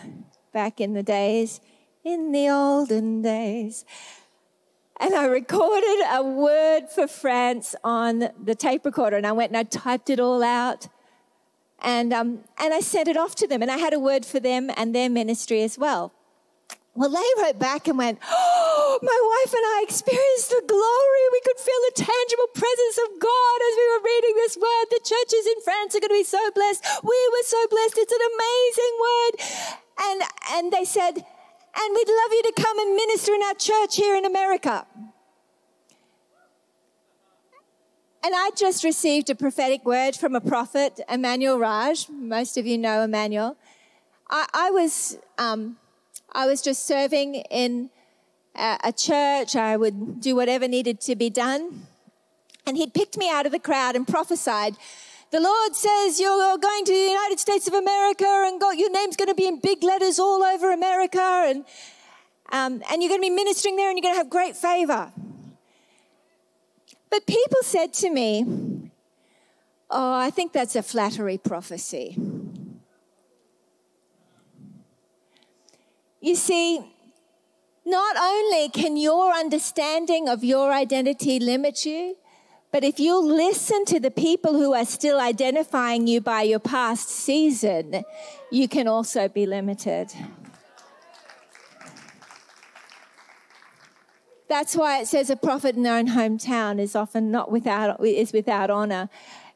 back 0.54 0.80
in 0.80 0.94
the 0.94 1.02
days, 1.04 1.62
in 2.04 2.32
the 2.32 2.50
olden 2.50 3.22
days. 3.22 3.86
And 5.00 5.16
I 5.16 5.26
recorded 5.26 6.04
a 6.12 6.22
word 6.24 6.90
for 6.94 7.08
France 7.08 7.76
on 7.84 8.30
the 8.42 8.54
tape 8.54 8.86
recorder. 8.86 9.16
And 9.16 9.26
I 9.26 9.32
went 9.32 9.52
and 9.52 9.58
I 9.58 9.64
typed 9.64 10.10
it 10.10 10.20
all 10.20 10.44
out. 10.44 10.88
And, 11.82 12.14
um, 12.14 12.44
and 12.58 12.74
I 12.74 12.80
sent 12.80 13.08
it 13.08 13.18
off 13.18 13.36
to 13.36 13.48
them, 13.48 13.62
and 13.62 13.72
I 13.72 13.78
had 13.78 13.94
a 13.94 14.00
word 14.00 14.26
for 14.26 14.40
them 14.40 14.70
and 14.76 14.94
their 14.94 15.10
ministry 15.10 15.62
as 15.64 15.78
well. 15.78 16.14
Well, 17.00 17.10
they 17.10 17.32
wrote 17.42 17.60
back 17.60 17.88
and 17.88 17.98
went, 17.98 18.20
Oh, 18.28 19.00
my 19.02 19.20
wife 19.24 19.54
and 19.54 19.64
I 19.64 19.88
experienced 19.88 20.50
the 20.50 20.64
glory. 20.68 21.24
We 21.32 21.42
could 21.48 21.56
feel 21.56 21.82
the 21.88 22.04
tangible 22.04 22.52
presence 22.52 22.98
of 23.08 23.20
God 23.24 23.58
as 23.64 23.74
we 23.80 23.88
were 23.88 24.04
reading 24.04 24.36
this 24.36 24.58
word. 24.58 24.86
The 24.92 25.08
churches 25.08 25.48
in 25.48 25.64
France 25.64 25.96
are 25.96 26.04
going 26.04 26.12
to 26.12 26.20
be 26.20 26.28
so 26.28 26.44
blessed. 26.52 26.84
We 27.00 27.20
were 27.32 27.46
so 27.48 27.62
blessed. 27.72 28.04
It's 28.04 28.12
an 28.12 28.26
amazing 28.36 28.96
word. 29.00 29.34
And, 29.96 30.18
and 30.60 30.66
they 30.74 30.84
said, 30.84 31.24
And 31.24 31.90
we'd 31.96 32.12
love 32.12 32.32
you 32.36 32.44
to 32.52 32.54
come 32.60 32.80
and 32.80 32.96
minister 32.96 33.32
in 33.32 33.44
our 33.44 33.56
church 33.56 33.96
here 33.96 34.18
in 34.18 34.26
America. 34.26 34.86
And 38.22 38.34
I 38.36 38.50
just 38.54 38.84
received 38.84 39.30
a 39.30 39.36
prophetic 39.36 39.86
word 39.86 40.14
from 40.14 40.36
a 40.36 40.42
prophet, 40.42 41.00
Emmanuel 41.08 41.58
Raj. 41.58 42.10
Most 42.10 42.58
of 42.58 42.66
you 42.66 42.78
know 42.78 43.02
Emmanuel. 43.02 43.56
I, 44.30 44.46
I 44.54 44.72
was 44.72 45.18
um, 45.38 45.78
I 46.34 46.46
was 46.46 46.62
just 46.62 46.86
serving 46.86 47.36
in 47.36 47.90
a, 48.56 48.78
a 48.84 48.92
church. 48.92 49.56
I 49.56 49.78
would 49.78 50.20
do 50.20 50.36
whatever 50.36 50.68
needed 50.68 51.00
to 51.02 51.16
be 51.16 51.30
done, 51.30 51.88
and 52.68 52.76
he'd 52.76 52.94
picked 52.94 53.18
me 53.18 53.30
out 53.30 53.46
of 53.46 53.54
the 53.54 53.60
crowd 53.60 53.96
and 53.96 54.06
prophesied. 54.06 54.76
The 55.32 55.40
Lord 55.40 55.74
says 55.74 56.20
you're 56.20 56.58
going 56.58 56.84
to 56.86 56.92
the 56.92 56.98
United 56.98 57.40
States 57.40 57.70
of 57.70 57.74
America, 57.74 58.26
and 58.28 58.62
your 58.78 58.92
name's 58.92 59.16
going 59.16 59.30
to 59.30 59.36
be 59.36 59.48
in 59.48 59.62
big 59.62 59.82
letters 59.82 60.20
all 60.20 60.44
over 60.44 60.74
America, 60.74 61.22
and 61.22 61.64
um, 62.52 62.84
and 62.92 63.02
you're 63.02 63.10
going 63.10 63.22
to 63.22 63.30
be 63.30 63.34
ministering 63.34 63.78
there, 63.78 63.90
and 63.90 63.98
you're 63.98 64.04
going 64.04 64.16
to 64.16 64.18
have 64.18 64.30
great 64.30 64.58
favor. 64.58 65.14
But 67.10 67.26
people 67.26 67.60
said 67.62 67.94
to 67.96 68.10
me, 68.10 68.46
Oh, 69.92 70.14
I 70.14 70.30
think 70.30 70.54
that's 70.54 70.76
a 70.76 70.84
flattery 70.84 71.40
prophecy. 71.40 72.16
You 76.22 76.36
see, 76.36 76.80
not 77.86 78.16
only 78.18 78.70
can 78.70 78.98
your 78.98 79.32
understanding 79.34 80.30
of 80.30 80.44
your 80.44 80.72
identity 80.72 81.40
limit 81.40 81.86
you, 81.86 82.18
but 82.72 82.84
if 82.84 83.00
you 83.00 83.20
listen 83.20 83.84
to 83.86 84.00
the 84.00 84.12
people 84.12 84.54
who 84.54 84.76
are 84.76 84.86
still 84.86 85.20
identifying 85.20 86.06
you 86.06 86.22
by 86.22 86.44
your 86.44 86.60
past 86.60 87.10
season, 87.10 88.04
you 88.52 88.68
can 88.68 88.88
also 88.88 89.28
be 89.28 89.48
limited. 89.48 90.12
That's 94.50 94.76
why 94.76 95.00
it 95.00 95.08
says 95.08 95.30
a 95.30 95.36
prophet 95.36 95.76
in 95.76 95.84
their 95.84 95.96
own 95.96 96.08
hometown 96.08 96.80
is 96.80 96.96
often 96.96 97.30
not 97.30 97.52
without 97.52 98.04
is 98.04 98.34
without 98.34 98.72
honor, 98.72 99.08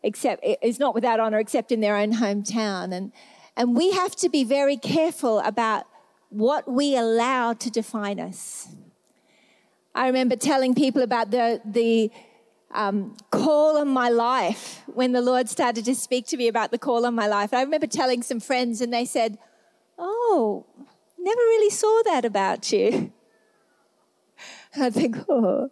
except 0.03 0.45
is 0.61 0.79
not 0.79 0.93
without 0.93 1.19
honor 1.19 1.39
except 1.39 1.71
in 1.71 1.81
their 1.81 1.97
own 1.97 2.13
hometown. 2.13 2.93
And 2.93 3.11
and 3.57 3.75
we 3.75 3.91
have 3.91 4.15
to 4.17 4.29
be 4.29 4.43
very 4.43 4.77
careful 4.77 5.39
about 5.39 5.85
what 6.29 6.71
we 6.71 6.95
allow 6.95 7.53
to 7.53 7.71
define 7.71 8.19
us. 8.19 8.67
I 9.95 10.05
remember 10.05 10.35
telling 10.35 10.75
people 10.75 11.01
about 11.01 11.31
the 11.31 11.59
the 11.65 12.11
um, 12.71 13.17
call 13.31 13.77
on 13.77 13.87
my 13.87 14.09
life 14.09 14.83
when 14.85 15.11
the 15.11 15.21
Lord 15.21 15.49
started 15.49 15.85
to 15.85 15.95
speak 15.95 16.27
to 16.27 16.37
me 16.37 16.47
about 16.47 16.69
the 16.69 16.77
call 16.77 17.05
on 17.07 17.15
my 17.15 17.27
life. 17.27 17.51
I 17.51 17.61
remember 17.61 17.87
telling 17.87 18.21
some 18.21 18.39
friends, 18.39 18.79
and 18.79 18.93
they 18.93 19.05
said, 19.05 19.39
"Oh, 19.97 20.67
never 21.17 21.41
really 21.41 21.71
saw 21.71 22.03
that 22.05 22.25
about 22.25 22.71
you." 22.71 23.11
I 24.77 24.89
think, 24.89 25.17
oh. 25.29 25.69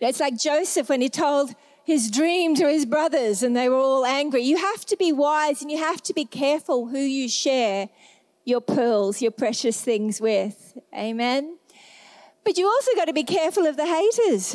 It's 0.00 0.20
like 0.20 0.38
Joseph 0.38 0.88
when 0.88 1.00
he 1.00 1.08
told 1.08 1.54
his 1.84 2.10
dream 2.10 2.54
to 2.56 2.68
his 2.68 2.84
brothers 2.84 3.42
and 3.42 3.56
they 3.56 3.68
were 3.68 3.76
all 3.76 4.04
angry. 4.04 4.42
You 4.42 4.56
have 4.56 4.84
to 4.86 4.96
be 4.96 5.12
wise 5.12 5.62
and 5.62 5.70
you 5.70 5.78
have 5.78 6.02
to 6.02 6.12
be 6.12 6.24
careful 6.24 6.88
who 6.88 6.98
you 6.98 7.28
share 7.28 7.88
your 8.44 8.60
pearls, 8.60 9.22
your 9.22 9.30
precious 9.30 9.80
things 9.80 10.20
with. 10.20 10.76
Amen. 10.94 11.58
But 12.44 12.58
you 12.58 12.66
also 12.66 12.90
got 12.94 13.06
to 13.06 13.12
be 13.12 13.24
careful 13.24 13.66
of 13.66 13.76
the 13.76 13.86
haters. 13.86 14.54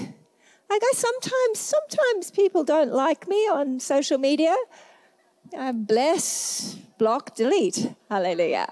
Like 0.69 0.81
I 0.83 0.91
sometimes, 0.93 1.59
sometimes 1.59 2.31
people 2.31 2.63
don't 2.63 2.93
like 2.93 3.27
me 3.27 3.47
on 3.47 3.79
social 3.79 4.17
media. 4.17 4.55
I 5.57 5.71
bless, 5.73 6.75
block, 6.97 7.35
delete. 7.35 7.93
Hallelujah. 8.09 8.71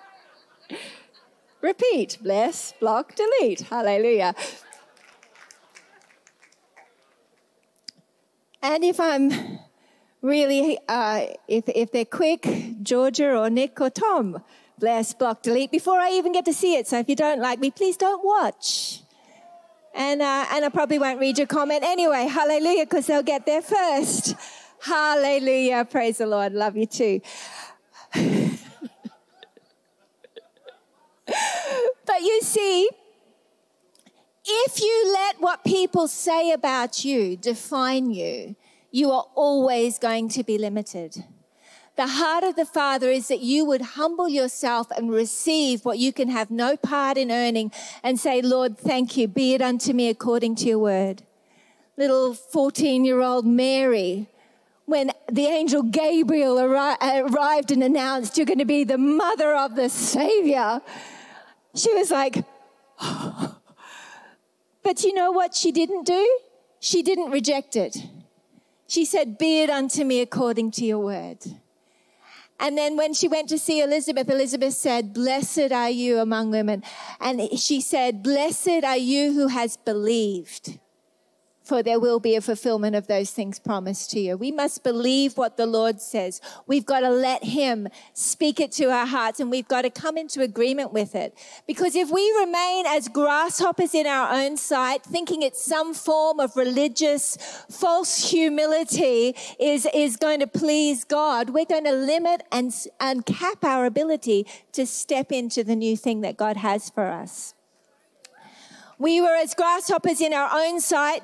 Repeat, 1.61 2.17
bless, 2.21 2.71
block, 2.79 3.15
delete. 3.15 3.61
Hallelujah. 3.61 4.33
And 8.61 8.83
if 8.83 8.99
I'm 8.99 9.59
really, 10.21 10.77
uh, 10.87 11.25
if, 11.47 11.67
if 11.67 11.91
they're 11.91 12.05
quick, 12.05 12.47
Georgia 12.81 13.35
or 13.37 13.49
Nick 13.49 13.79
or 13.81 13.89
Tom, 13.89 14.41
bless, 14.77 15.13
block, 15.13 15.41
delete 15.41 15.71
before 15.71 15.99
I 15.99 16.11
even 16.11 16.31
get 16.31 16.45
to 16.45 16.53
see 16.53 16.75
it. 16.75 16.87
So 16.87 16.99
if 16.99 17.09
you 17.09 17.15
don't 17.15 17.41
like 17.41 17.59
me, 17.59 17.71
please 17.71 17.97
don't 17.97 18.23
watch. 18.23 19.01
And, 19.93 20.21
uh, 20.21 20.45
and 20.51 20.63
I 20.63 20.69
probably 20.69 20.99
won't 20.99 21.19
read 21.19 21.37
your 21.37 21.47
comment 21.47 21.83
anyway. 21.83 22.27
Hallelujah, 22.27 22.85
because 22.85 23.07
they'll 23.07 23.23
get 23.23 23.45
there 23.45 23.61
first. 23.61 24.35
Hallelujah. 24.81 25.85
Praise 25.89 26.19
the 26.19 26.25
Lord. 26.25 26.53
Love 26.53 26.77
you 26.77 26.85
too. 26.85 27.21
But 32.19 32.25
you 32.25 32.41
see, 32.41 32.89
if 34.45 34.81
you 34.81 35.13
let 35.13 35.39
what 35.39 35.63
people 35.63 36.09
say 36.09 36.51
about 36.51 37.05
you 37.05 37.37
define 37.37 38.11
you, 38.11 38.57
you 38.91 39.09
are 39.11 39.25
always 39.35 39.97
going 39.97 40.27
to 40.29 40.43
be 40.43 40.57
limited. 40.57 41.23
The 41.95 42.07
heart 42.07 42.43
of 42.43 42.57
the 42.57 42.65
Father 42.65 43.09
is 43.09 43.29
that 43.29 43.39
you 43.39 43.63
would 43.63 43.95
humble 43.95 44.27
yourself 44.27 44.91
and 44.91 45.09
receive 45.09 45.85
what 45.85 45.97
you 45.97 46.11
can 46.11 46.27
have 46.27 46.51
no 46.51 46.75
part 46.75 47.17
in 47.17 47.31
earning 47.31 47.71
and 48.03 48.19
say, 48.19 48.41
Lord, 48.41 48.77
thank 48.77 49.15
you. 49.15 49.29
Be 49.29 49.53
it 49.53 49.61
unto 49.61 49.93
me 49.93 50.09
according 50.09 50.55
to 50.57 50.65
your 50.65 50.79
word. 50.79 51.23
Little 51.95 52.33
14 52.33 53.05
year 53.05 53.21
old 53.21 53.45
Mary, 53.45 54.27
when 54.85 55.11
the 55.31 55.45
angel 55.45 55.83
Gabriel 55.83 56.59
arrived 56.59 57.71
and 57.71 57.81
announced, 57.81 58.35
You're 58.35 58.45
going 58.45 58.59
to 58.59 58.65
be 58.65 58.83
the 58.83 58.97
mother 58.97 59.55
of 59.55 59.75
the 59.75 59.87
Savior 59.87 60.81
she 61.79 61.93
was 61.93 62.11
like, 62.11 62.43
but 64.83 65.03
you 65.03 65.13
know 65.13 65.31
what 65.31 65.55
she 65.55 65.71
didn't 65.71 66.05
do? 66.05 66.39
She 66.79 67.03
didn't 67.03 67.31
reject 67.31 67.75
it. 67.75 67.97
She 68.87 69.05
said, 69.05 69.37
Be 69.37 69.61
it 69.63 69.69
unto 69.69 70.03
me 70.03 70.21
according 70.21 70.71
to 70.71 70.85
your 70.85 70.99
word. 70.99 71.39
And 72.59 72.77
then 72.77 72.97
when 72.97 73.13
she 73.13 73.27
went 73.27 73.47
to 73.49 73.57
see 73.57 73.81
Elizabeth, 73.81 74.29
Elizabeth 74.29 74.73
said, 74.73 75.13
Blessed 75.13 75.71
are 75.71 75.89
you 75.89 76.19
among 76.19 76.51
women. 76.51 76.83
And 77.21 77.57
she 77.57 77.79
said, 77.79 78.21
Blessed 78.21 78.83
are 78.83 78.97
you 78.97 79.33
who 79.33 79.47
has 79.47 79.77
believed 79.77 80.79
for 81.69 81.83
there 81.83 81.99
will 81.99 82.19
be 82.19 82.35
a 82.35 82.41
fulfillment 82.41 82.95
of 82.95 83.05
those 83.05 83.29
things 83.29 83.59
promised 83.59 84.09
to 84.09 84.19
you. 84.19 84.35
We 84.35 84.51
must 84.51 84.83
believe 84.83 85.37
what 85.37 85.55
the 85.55 85.67
Lord 85.67 86.01
says. 86.01 86.41
We've 86.65 86.85
got 86.85 87.01
to 87.01 87.11
let 87.11 87.43
Him 87.43 87.87
speak 88.13 88.59
it 88.59 88.71
to 88.73 88.85
our 88.85 89.05
hearts 89.05 89.39
and 89.39 89.51
we've 89.51 89.67
got 89.67 89.83
to 89.83 89.91
come 89.91 90.17
into 90.17 90.41
agreement 90.41 90.91
with 90.91 91.13
it. 91.13 91.37
Because 91.67 91.95
if 91.95 92.09
we 92.09 92.33
remain 92.39 92.87
as 92.87 93.07
grasshoppers 93.07 93.93
in 93.93 94.07
our 94.07 94.33
own 94.33 94.57
sight, 94.57 95.03
thinking 95.03 95.43
it's 95.43 95.63
some 95.63 95.93
form 95.93 96.39
of 96.39 96.55
religious 96.55 97.37
false 97.69 98.31
humility 98.31 99.35
is, 99.59 99.87
is 99.93 100.17
going 100.17 100.39
to 100.39 100.47
please 100.47 101.03
God, 101.03 101.51
we're 101.51 101.65
going 101.65 101.85
to 101.85 101.93
limit 101.93 102.41
and, 102.51 102.73
and 102.99 103.27
cap 103.27 103.63
our 103.63 103.85
ability 103.85 104.47
to 104.71 104.87
step 104.87 105.31
into 105.31 105.63
the 105.63 105.75
new 105.75 105.95
thing 105.95 106.21
that 106.21 106.35
God 106.35 106.57
has 106.57 106.89
for 106.89 107.09
us. 107.09 107.53
We 108.97 109.21
were 109.21 109.35
as 109.35 109.53
grasshoppers 109.53 110.19
in 110.19 110.33
our 110.33 110.49
own 110.51 110.81
sight, 110.81 111.21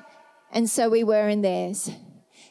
and 0.52 0.68
so 0.68 0.88
we 0.88 1.04
were 1.04 1.28
in 1.28 1.42
theirs. 1.42 1.90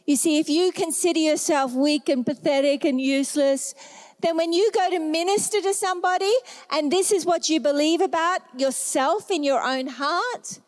You 0.05 0.15
see, 0.15 0.37
if 0.37 0.49
you 0.49 0.71
consider 0.71 1.19
yourself 1.19 1.73
weak 1.73 2.09
and 2.09 2.25
pathetic 2.25 2.85
and 2.85 3.01
useless, 3.01 3.73
then 4.21 4.37
when 4.37 4.53
you 4.53 4.71
go 4.71 4.89
to 4.89 4.99
minister 4.99 5.61
to 5.61 5.73
somebody 5.73 6.31
and 6.71 6.91
this 6.91 7.11
is 7.11 7.25
what 7.25 7.49
you 7.49 7.59
believe 7.59 8.01
about 8.01 8.41
yourself 8.57 9.31
in 9.31 9.43
your 9.43 9.61
own 9.61 9.87
heart, 9.87 10.59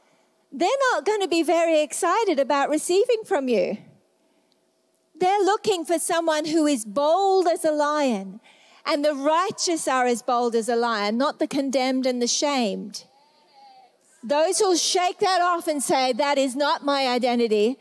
they're 0.52 0.70
not 0.94 1.06
going 1.06 1.22
to 1.22 1.28
be 1.28 1.44
very 1.44 1.82
excited 1.82 2.40
about 2.40 2.70
receiving 2.70 3.24
from 3.26 3.48
you. 3.48 3.78
They're 5.20 5.44
looking 5.44 5.86
for 5.86 6.00
someone 6.00 6.46
who 6.46 6.68
is 6.68 6.86
bold 6.86 7.48
as 7.48 7.66
a 7.66 7.72
lion, 7.72 8.40
and 8.86 9.04
the 9.04 9.16
righteous 9.16 9.88
are 9.88 10.06
as 10.06 10.22
bold 10.22 10.56
as 10.56 10.70
a 10.70 10.76
lion, 10.76 11.18
not 11.18 11.40
the 11.40 11.48
condemned 11.48 12.06
and 12.06 12.22
the 12.22 12.28
shamed. 12.28 13.06
Those 14.24 14.60
who'll 14.60 14.76
shake 14.76 15.20
that 15.20 15.42
off 15.42 15.68
and 15.68 15.82
say, 15.82 16.14
that 16.14 16.38
is 16.38 16.56
not 16.56 16.84
my 16.84 17.08
identity. 17.08 17.78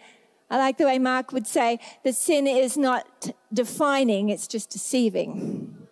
I 0.48 0.58
like 0.58 0.78
the 0.78 0.84
way 0.84 0.98
Mark 0.98 1.32
would 1.32 1.46
say 1.46 1.80
that 2.04 2.14
sin 2.14 2.46
is 2.46 2.76
not 2.76 3.30
defining, 3.52 4.28
it's 4.28 4.46
just 4.46 4.70
deceiving. 4.70 5.88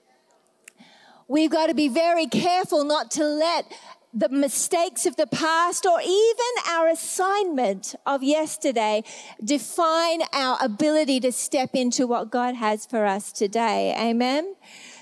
We've 1.27 1.51
got 1.51 1.69
to 1.69 1.75
be 1.75 1.89
very 1.89 2.27
careful 2.27 2.85
not 2.85 3.11
to 3.13 3.25
let 3.25 3.65
the 4.13 4.29
mistakes 4.29 5.07
of 5.07 5.17
the 5.17 5.27
past 5.27 5.85
or 5.85 6.01
even 6.01 6.71
our 6.71 6.89
assignment 6.89 7.97
of 8.07 8.23
yesterday 8.23 9.03
define 9.43 10.21
our 10.33 10.57
ability 10.61 11.19
to 11.21 11.33
step 11.33 11.71
into 11.75 12.07
what 12.07 12.31
God 12.31 12.55
has 12.55 12.87
for 12.87 13.07
us 13.07 13.33
today. 13.33 13.93
Amen. 13.99 14.55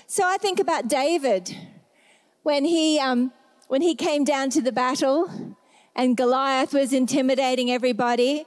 So 0.07 0.23
I 0.25 0.37
think 0.37 0.59
about 0.59 0.87
David 0.87 1.55
when 2.41 2.65
he 2.65 2.99
um, 2.99 3.31
when 3.67 3.81
he 3.81 3.95
came 3.95 4.23
down 4.23 4.49
to 4.51 4.61
the 4.61 4.71
battle 4.71 5.55
and 5.95 6.17
Goliath 6.17 6.73
was 6.73 6.93
intimidating 6.93 7.71
everybody, 7.71 8.45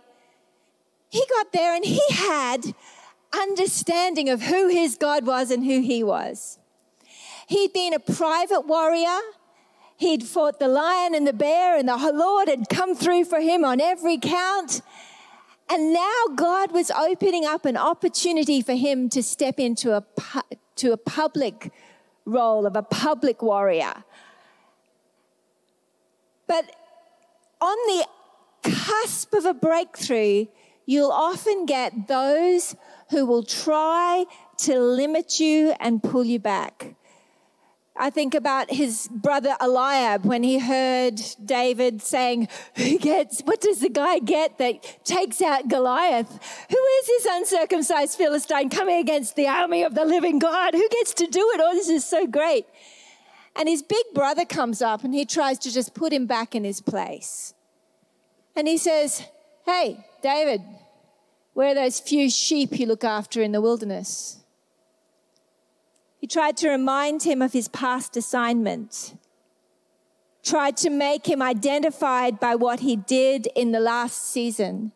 he 1.08 1.24
got 1.30 1.52
there 1.52 1.74
and 1.74 1.84
he 1.84 2.00
had 2.10 2.74
understanding 3.36 4.28
of 4.28 4.42
who 4.42 4.68
his 4.68 4.96
God 4.96 5.26
was 5.26 5.50
and 5.50 5.64
who 5.64 5.80
he 5.80 6.02
was. 6.02 6.58
He'd 7.46 7.72
been 7.72 7.94
a 7.94 8.00
private 8.00 8.66
warrior. 8.66 9.18
He'd 9.96 10.24
fought 10.24 10.58
the 10.58 10.68
lion 10.68 11.14
and 11.14 11.26
the 11.26 11.32
bear, 11.32 11.78
and 11.78 11.88
the 11.88 12.12
Lord 12.12 12.48
had 12.48 12.68
come 12.68 12.94
through 12.94 13.24
for 13.24 13.40
him 13.40 13.64
on 13.64 13.80
every 13.80 14.18
count. 14.18 14.82
And 15.70 15.92
now 15.92 16.22
God 16.34 16.72
was 16.72 16.90
opening 16.90 17.44
up 17.44 17.64
an 17.64 17.76
opportunity 17.76 18.60
for 18.60 18.74
him 18.74 19.08
to 19.10 19.22
step 19.22 19.58
into 19.58 19.96
a, 19.96 20.04
to 20.76 20.92
a 20.92 20.96
public 20.96 21.72
role 22.24 22.66
of 22.66 22.76
a 22.76 22.82
public 22.82 23.42
warrior. 23.42 24.04
But 26.46 26.70
on 27.60 27.76
the 27.86 28.06
cusp 28.70 29.34
of 29.34 29.44
a 29.44 29.54
breakthrough, 29.54 30.46
you'll 30.84 31.10
often 31.10 31.66
get 31.66 32.08
those 32.08 32.76
who 33.10 33.26
will 33.26 33.42
try 33.42 34.24
to 34.58 34.78
limit 34.78 35.40
you 35.40 35.74
and 35.80 36.02
pull 36.02 36.24
you 36.24 36.38
back. 36.38 36.94
I 37.98 38.10
think 38.10 38.34
about 38.34 38.70
his 38.70 39.08
brother 39.10 39.56
Eliab 39.58 40.26
when 40.26 40.42
he 40.42 40.58
heard 40.58 41.20
David 41.42 42.02
saying, 42.02 42.48
Who 42.74 42.98
gets, 42.98 43.40
what 43.40 43.62
does 43.62 43.80
the 43.80 43.88
guy 43.88 44.18
get 44.18 44.58
that 44.58 45.04
takes 45.04 45.40
out 45.40 45.68
Goliath? 45.68 46.28
Who 46.70 46.76
is 46.76 47.06
this 47.06 47.26
uncircumcised 47.30 48.18
Philistine 48.18 48.68
coming 48.68 48.98
against 48.98 49.34
the 49.34 49.48
army 49.48 49.82
of 49.82 49.94
the 49.94 50.04
living 50.04 50.38
God? 50.38 50.74
Who 50.74 50.86
gets 50.90 51.14
to 51.14 51.26
do 51.26 51.50
it? 51.54 51.60
Oh, 51.62 51.72
this 51.72 51.88
is 51.88 52.04
so 52.04 52.26
great. 52.26 52.66
And 53.58 53.68
his 53.68 53.82
big 53.82 54.04
brother 54.14 54.44
comes 54.44 54.82
up 54.82 55.02
and 55.02 55.14
he 55.14 55.24
tries 55.24 55.58
to 55.60 55.72
just 55.72 55.94
put 55.94 56.12
him 56.12 56.26
back 56.26 56.54
in 56.54 56.64
his 56.64 56.80
place. 56.80 57.54
And 58.54 58.68
he 58.68 58.76
says, 58.76 59.22
Hey, 59.64 60.04
David, 60.22 60.60
where 61.54 61.72
are 61.72 61.74
those 61.74 61.98
few 61.98 62.28
sheep 62.28 62.78
you 62.78 62.86
look 62.86 63.02
after 63.02 63.40
in 63.42 63.52
the 63.52 63.60
wilderness? 63.60 64.44
He 66.18 66.26
tried 66.26 66.56
to 66.58 66.68
remind 66.68 67.22
him 67.22 67.40
of 67.40 67.52
his 67.52 67.68
past 67.68 68.16
assignment, 68.16 69.16
tried 70.42 70.76
to 70.78 70.90
make 70.90 71.26
him 71.26 71.40
identified 71.40 72.38
by 72.38 72.54
what 72.54 72.80
he 72.80 72.96
did 72.96 73.48
in 73.54 73.72
the 73.72 73.80
last 73.80 74.22
season, 74.22 74.92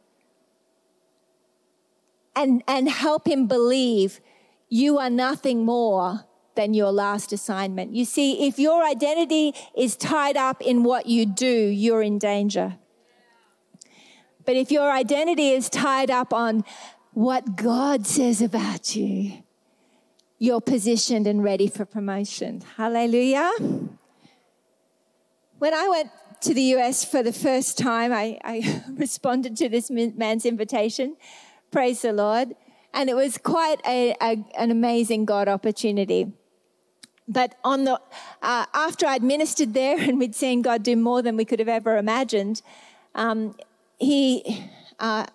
and, 2.37 2.63
and 2.67 2.89
help 2.89 3.27
him 3.27 3.47
believe 3.47 4.21
you 4.69 4.99
are 4.99 5.11
nothing 5.11 5.65
more 5.65 6.27
than 6.55 6.75
your 6.75 6.93
last 6.93 7.33
assignment. 7.33 7.95
You 7.95 8.05
see, 8.05 8.47
if 8.47 8.59
your 8.59 8.85
identity 8.85 9.55
is 9.77 9.97
tied 9.97 10.37
up 10.37 10.61
in 10.61 10.83
what 10.83 11.07
you 11.07 11.27
do, 11.27 11.47
you're 11.47 12.03
in 12.03 12.19
danger. 12.19 12.77
But 14.45 14.57
if 14.57 14.71
your 14.71 14.91
identity 14.91 15.51
is 15.51 15.69
tied 15.69 16.11
up 16.11 16.33
on 16.33 16.65
what 17.13 17.57
God 17.57 18.07
says 18.07 18.41
about 18.41 18.97
you, 18.97 19.45
you're 20.39 20.61
positioned 20.61 21.27
and 21.27 21.45
ready 21.45 21.69
for 21.69 21.85
promotion. 21.85 22.63
Hallelujah. 22.77 23.51
When 25.59 25.75
I 25.75 25.89
went 25.89 26.11
to 26.43 26.55
the 26.55 26.63
US 26.75 27.05
for 27.05 27.23
the 27.23 27.33
first 27.33 27.77
time, 27.77 28.13
I, 28.13 28.39
I 28.43 28.83
responded 28.91 29.57
to 29.59 29.69
this 29.69 29.91
man's 29.91 30.47
invitation. 30.47 31.17
Praise 31.71 32.03
the 32.03 32.13
Lord. 32.13 32.55
And 32.93 33.09
it 33.09 33.15
was 33.15 33.39
quite 33.39 33.81
a, 33.87 34.17
a, 34.21 34.45
an 34.59 34.71
amazing 34.71 35.27
God 35.27 35.47
opportunity. 35.47 36.33
But 37.31 37.55
on 37.63 37.85
the, 37.85 38.01
uh, 38.43 38.67
after 38.75 39.07
I'd 39.07 39.23
ministered 39.23 39.73
there 39.73 39.97
and 39.99 40.19
we'd 40.19 40.35
seen 40.35 40.63
God 40.63 40.83
do 40.83 40.97
more 40.97 41.23
than 41.23 41.37
we 41.37 41.45
could 41.45 41.61
have 41.61 41.69
ever 41.69 41.97
imagined, 41.97 42.61
um, 43.15 43.55
he 43.99 44.69
uh, 44.99 45.27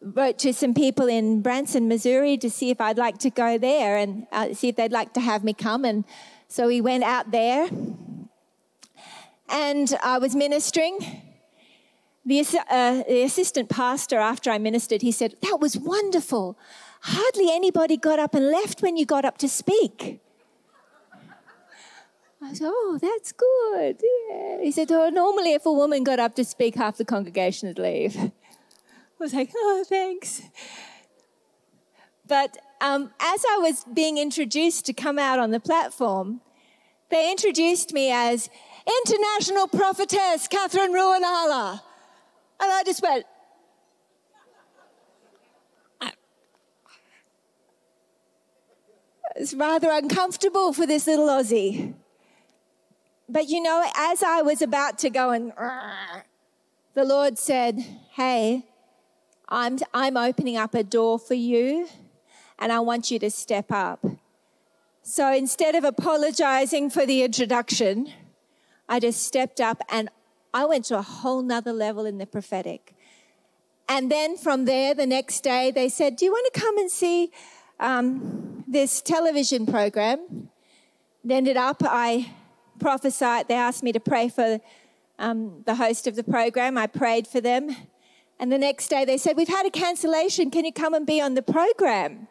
wrote 0.00 0.38
to 0.40 0.52
some 0.52 0.74
people 0.74 1.06
in 1.06 1.40
Branson, 1.40 1.86
Missouri 1.86 2.36
to 2.38 2.50
see 2.50 2.70
if 2.70 2.80
I'd 2.80 2.98
like 2.98 3.18
to 3.18 3.30
go 3.30 3.56
there 3.56 3.96
and 3.96 4.26
uh, 4.32 4.52
see 4.52 4.68
if 4.68 4.76
they'd 4.76 4.90
like 4.90 5.12
to 5.14 5.20
have 5.20 5.44
me 5.44 5.54
come. 5.54 5.84
And 5.84 6.04
so 6.48 6.66
we 6.66 6.80
went 6.80 7.04
out 7.04 7.30
there 7.30 7.68
and 9.48 9.96
I 10.02 10.18
was 10.18 10.34
ministering. 10.34 10.98
The, 12.24 12.40
uh, 12.68 13.02
the 13.08 13.22
assistant 13.22 13.68
pastor, 13.68 14.18
after 14.18 14.50
I 14.50 14.58
ministered, 14.58 15.02
he 15.02 15.12
said, 15.12 15.34
That 15.42 15.58
was 15.60 15.76
wonderful. 15.76 16.58
Hardly 17.02 17.48
anybody 17.50 17.96
got 17.96 18.18
up 18.18 18.34
and 18.34 18.48
left 18.50 18.80
when 18.80 18.96
you 18.96 19.06
got 19.06 19.24
up 19.24 19.38
to 19.38 19.48
speak. 19.48 20.20
I 22.44 22.54
said, 22.54 22.68
Oh, 22.70 22.98
that's 23.00 23.32
good. 23.32 24.02
Yeah. 24.30 24.60
He 24.60 24.72
said, 24.72 24.90
Oh, 24.90 25.08
normally 25.08 25.52
if 25.52 25.64
a 25.66 25.72
woman 25.72 26.04
got 26.04 26.18
up 26.18 26.34
to 26.36 26.44
speak, 26.44 26.74
half 26.74 26.96
the 26.96 27.04
congregation 27.04 27.68
would 27.68 27.78
leave. 27.78 28.16
I 28.16 28.32
was 29.18 29.32
like, 29.32 29.50
Oh, 29.54 29.84
thanks. 29.88 30.42
But 32.26 32.56
um, 32.80 33.12
as 33.20 33.44
I 33.48 33.58
was 33.58 33.84
being 33.92 34.18
introduced 34.18 34.86
to 34.86 34.92
come 34.92 35.18
out 35.18 35.38
on 35.38 35.50
the 35.50 35.60
platform, 35.60 36.40
they 37.10 37.30
introduced 37.30 37.92
me 37.92 38.10
as 38.10 38.48
International 39.06 39.68
Prophetess 39.68 40.48
Catherine 40.48 40.92
Ruonala. 40.92 41.80
And 42.60 42.72
I 42.72 42.82
just 42.84 43.02
went, 43.02 43.26
it's 49.36 49.54
rather 49.54 49.90
uncomfortable 49.90 50.72
for 50.72 50.86
this 50.86 51.06
little 51.06 51.28
Aussie. 51.28 51.94
But 53.32 53.48
you 53.48 53.62
know, 53.62 53.82
as 53.96 54.22
I 54.22 54.42
was 54.42 54.60
about 54.60 54.98
to 54.98 55.08
go 55.08 55.30
and 55.30 55.54
the 56.92 57.02
Lord 57.02 57.38
said, 57.38 57.80
Hey, 58.10 58.66
I'm, 59.48 59.78
I'm 59.94 60.18
opening 60.18 60.58
up 60.58 60.74
a 60.74 60.82
door 60.84 61.18
for 61.18 61.32
you 61.32 61.88
and 62.58 62.70
I 62.70 62.80
want 62.80 63.10
you 63.10 63.18
to 63.20 63.30
step 63.30 63.72
up. 63.72 64.04
So 65.02 65.32
instead 65.32 65.74
of 65.74 65.82
apologizing 65.82 66.90
for 66.90 67.06
the 67.06 67.22
introduction, 67.22 68.12
I 68.86 69.00
just 69.00 69.22
stepped 69.22 69.62
up 69.62 69.80
and 69.90 70.10
I 70.52 70.66
went 70.66 70.84
to 70.86 70.98
a 70.98 71.02
whole 71.02 71.40
nother 71.40 71.72
level 71.72 72.04
in 72.04 72.18
the 72.18 72.26
prophetic. 72.26 72.94
And 73.88 74.12
then 74.12 74.36
from 74.36 74.66
there, 74.66 74.92
the 74.92 75.06
next 75.06 75.40
day, 75.40 75.70
they 75.70 75.88
said, 75.88 76.16
Do 76.16 76.26
you 76.26 76.32
want 76.32 76.52
to 76.52 76.60
come 76.60 76.76
and 76.76 76.90
see 76.90 77.30
um, 77.80 78.62
this 78.68 79.00
television 79.00 79.64
program? 79.64 80.50
It 81.24 81.32
ended 81.32 81.56
up, 81.56 81.78
I 81.82 82.30
prophesied, 82.78 83.48
they 83.48 83.54
asked 83.54 83.82
me 83.82 83.92
to 83.92 84.00
pray 84.00 84.28
for 84.28 84.60
um, 85.18 85.62
the 85.66 85.74
host 85.74 86.06
of 86.06 86.16
the 86.16 86.24
program. 86.24 86.76
I 86.76 86.86
prayed 86.86 87.26
for 87.26 87.40
them. 87.40 87.74
And 88.38 88.50
the 88.50 88.58
next 88.58 88.88
day 88.88 89.04
they 89.04 89.18
said, 89.18 89.36
We've 89.36 89.48
had 89.48 89.66
a 89.66 89.70
cancellation. 89.70 90.50
Can 90.50 90.64
you 90.64 90.72
come 90.72 90.94
and 90.94 91.06
be 91.06 91.20
on 91.20 91.34
the 91.34 91.42
program? 91.42 92.28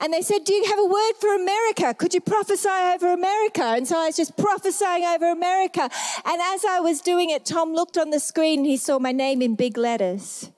And 0.00 0.12
they 0.12 0.22
said, 0.22 0.44
Do 0.44 0.54
you 0.54 0.64
have 0.64 0.78
a 0.78 0.84
word 0.86 1.12
for 1.20 1.34
America? 1.34 1.92
Could 1.94 2.14
you 2.14 2.20
prophesy 2.20 2.68
over 2.68 3.12
America? 3.12 3.64
And 3.64 3.86
so 3.86 3.98
I 3.98 4.06
was 4.06 4.16
just 4.16 4.36
prophesying 4.36 5.04
over 5.04 5.30
America. 5.30 5.90
And 6.24 6.40
as 6.40 6.64
I 6.64 6.80
was 6.80 7.00
doing 7.00 7.30
it, 7.30 7.44
Tom 7.44 7.74
looked 7.74 7.98
on 7.98 8.10
the 8.10 8.20
screen 8.20 8.60
and 8.60 8.66
he 8.66 8.76
saw 8.76 8.98
my 8.98 9.12
name 9.12 9.42
in 9.42 9.56
big 9.56 9.76
letters. 9.76 10.50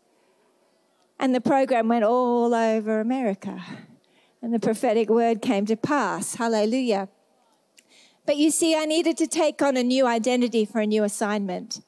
And 1.19 1.35
the 1.35 1.41
program 1.41 1.89
went 1.89 2.05
all 2.05 2.55
over 2.55 3.01
America. 3.01 3.63
And 4.43 4.55
the 4.55 4.61
prophetic 4.61 5.11
word 5.11 5.43
came 5.43 5.67
to 5.67 5.77
pass. 5.77 6.37
Hallelujah. 6.37 7.09
But 8.31 8.37
you 8.37 8.53
see, 8.53 8.77
I 8.77 8.85
needed 8.85 9.17
to 9.17 9.27
take 9.27 9.61
on 9.61 9.77
a 9.77 9.83
new 9.83 10.07
identity 10.07 10.65
for 10.65 10.81
a 10.81 10.87
new 10.87 11.03
assignment. 11.03 11.81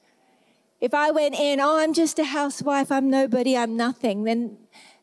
If 0.81 0.92
I 0.92 1.12
went 1.12 1.37
in, 1.37 1.61
oh, 1.61 1.78
I'm 1.78 1.92
just 1.92 2.18
a 2.18 2.24
housewife, 2.24 2.90
I'm 2.90 3.09
nobody, 3.09 3.57
I'm 3.57 3.76
nothing, 3.76 4.24
then, 4.24 4.57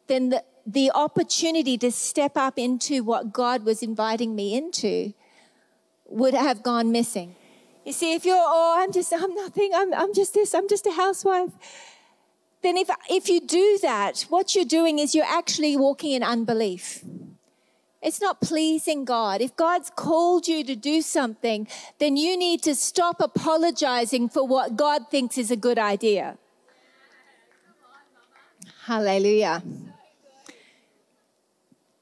then 0.08 0.32
the, 0.32 0.44
the 0.68 0.92
opportunity 0.94 1.78
to 1.78 1.94
step 1.94 2.36
up 2.36 2.60
into 2.60 3.06
what 3.06 3.32
God 3.32 3.64
was 3.64 3.82
inviting 3.82 4.36
me 4.36 4.54
into 4.54 5.14
would 6.08 6.34
have 6.34 6.62
gone 6.62 6.92
missing. 6.92 7.38
You 7.86 7.94
see, 7.94 8.16
if 8.16 8.26
you're, 8.26 8.36
oh, 8.38 8.76
I'm 8.78 8.92
just, 8.92 9.14
I'm 9.14 9.34
nothing, 9.34 9.72
I'm, 9.74 9.94
I'm 9.94 10.14
just 10.14 10.34
this, 10.34 10.54
I'm 10.54 10.68
just 10.68 10.88
a 10.88 10.92
housewife, 10.92 11.54
then 12.64 12.76
if, 12.76 12.90
if 13.10 13.30
you 13.30 13.40
do 13.40 13.80
that, 13.82 14.26
what 14.28 14.56
you're 14.56 14.66
doing 14.66 15.00
is 15.00 15.16
you're 15.16 15.24
actually 15.24 15.78
walking 15.78 16.12
in 16.12 16.22
unbelief. 16.22 17.02
It's 18.02 18.22
not 18.22 18.40
pleasing 18.40 19.04
God. 19.04 19.42
If 19.42 19.56
God's 19.58 19.92
called 19.94 20.48
you 20.48 20.64
to 20.64 20.76
do 20.76 21.02
something, 21.02 21.68
then 22.00 22.16
you 22.16 22.38
need 22.38 22.64
to 22.64 22.74
stop 22.74 23.20
apologizing 23.20 24.30
for 24.30 24.48
what 24.48 24.78
God 24.78 25.10
thinks 25.12 25.38
is 25.38 25.52
a 25.52 25.58
good 25.58 25.78
idea. 25.78 26.38
Hallelujah. 28.86 29.62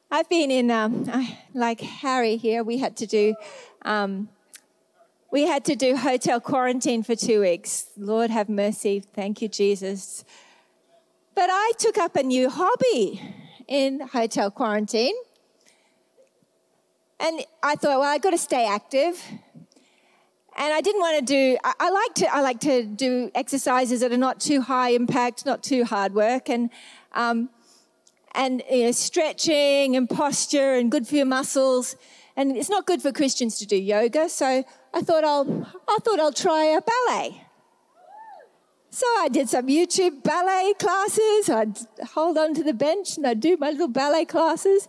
I've 0.10 0.30
been 0.30 0.52
in, 0.52 0.72
um, 0.72 1.06
like 1.54 1.82
Harry 1.82 2.38
here, 2.38 2.64
we 2.64 2.78
had 2.78 2.96
to 2.98 3.08
do, 3.08 3.36
um, 3.82 4.30
we 5.32 5.48
had 5.48 5.66
to 5.66 5.76
do 5.76 5.98
hotel 5.98 6.40
quarantine 6.40 7.04
for 7.04 7.16
two 7.16 7.42
weeks. 7.42 7.88
Lord 7.98 8.30
have 8.30 8.48
mercy. 8.48 9.02
Thank 9.02 9.42
you, 9.42 9.50
Jesus. 9.50 10.24
But 11.36 11.50
I 11.52 11.74
took 11.78 11.98
up 11.98 12.16
a 12.16 12.24
new 12.24 12.50
hobby 12.50 13.22
in 13.68 14.00
hotel 14.00 14.50
quarantine. 14.50 15.16
And 17.20 17.42
I 17.64 17.76
thought, 17.76 18.00
well, 18.00 18.04
I've 18.04 18.22
got 18.22 18.32
to 18.32 18.38
stay 18.38 18.68
active. 18.68 19.22
and 20.58 20.74
I 20.74 20.82
didn't 20.82 21.02
want 21.02 21.20
to 21.20 21.26
do. 21.26 21.58
I, 21.64 21.74
I, 21.80 21.90
like 21.90 22.14
to. 22.16 22.36
I 22.36 22.42
like 22.42 22.60
to 22.62 22.84
do 22.84 23.32
exercises 23.34 24.02
that 24.02 24.12
are 24.12 24.18
not 24.18 24.40
too 24.40 24.62
high 24.62 24.90
impact, 24.90 25.46
not 25.46 25.64
too 25.64 25.84
hard 25.84 26.14
work, 26.14 26.50
and 26.50 26.70
um, 27.14 27.50
and 28.34 28.62
you 28.70 28.86
know, 28.86 28.92
stretching 28.92 29.96
and 29.96 30.10
posture 30.10 30.76
and 30.76 30.92
good 30.92 31.08
for 31.08 31.16
your 31.16 31.26
muscles. 31.26 31.96
And 32.36 32.56
it's 32.56 32.70
not 32.70 32.86
good 32.86 33.02
for 33.02 33.12
Christians 33.12 33.58
to 33.60 33.66
do 33.66 33.76
yoga, 33.76 34.30
so 34.30 34.64
I 34.94 35.02
thought 35.02 35.24
I'll. 35.24 35.68
I 35.88 35.98
thought 36.04 36.20
I'll 36.20 36.34
try 36.34 36.66
a 36.66 36.82
ballet. 36.82 37.44
So 38.90 39.06
I 39.20 39.28
did 39.30 39.50
some 39.50 39.68
YouTube 39.68 40.24
ballet 40.24 40.74
classes. 40.80 41.50
I'd 41.50 41.78
hold 42.16 42.38
on 42.38 42.56
to 42.56 42.64
the 42.64 42.74
bench 42.74 43.18
and 43.18 43.28
I'd 43.28 43.40
do 43.40 43.56
my 43.58 43.70
little 43.70 43.90
ballet 43.90 44.26
classes. 44.26 44.88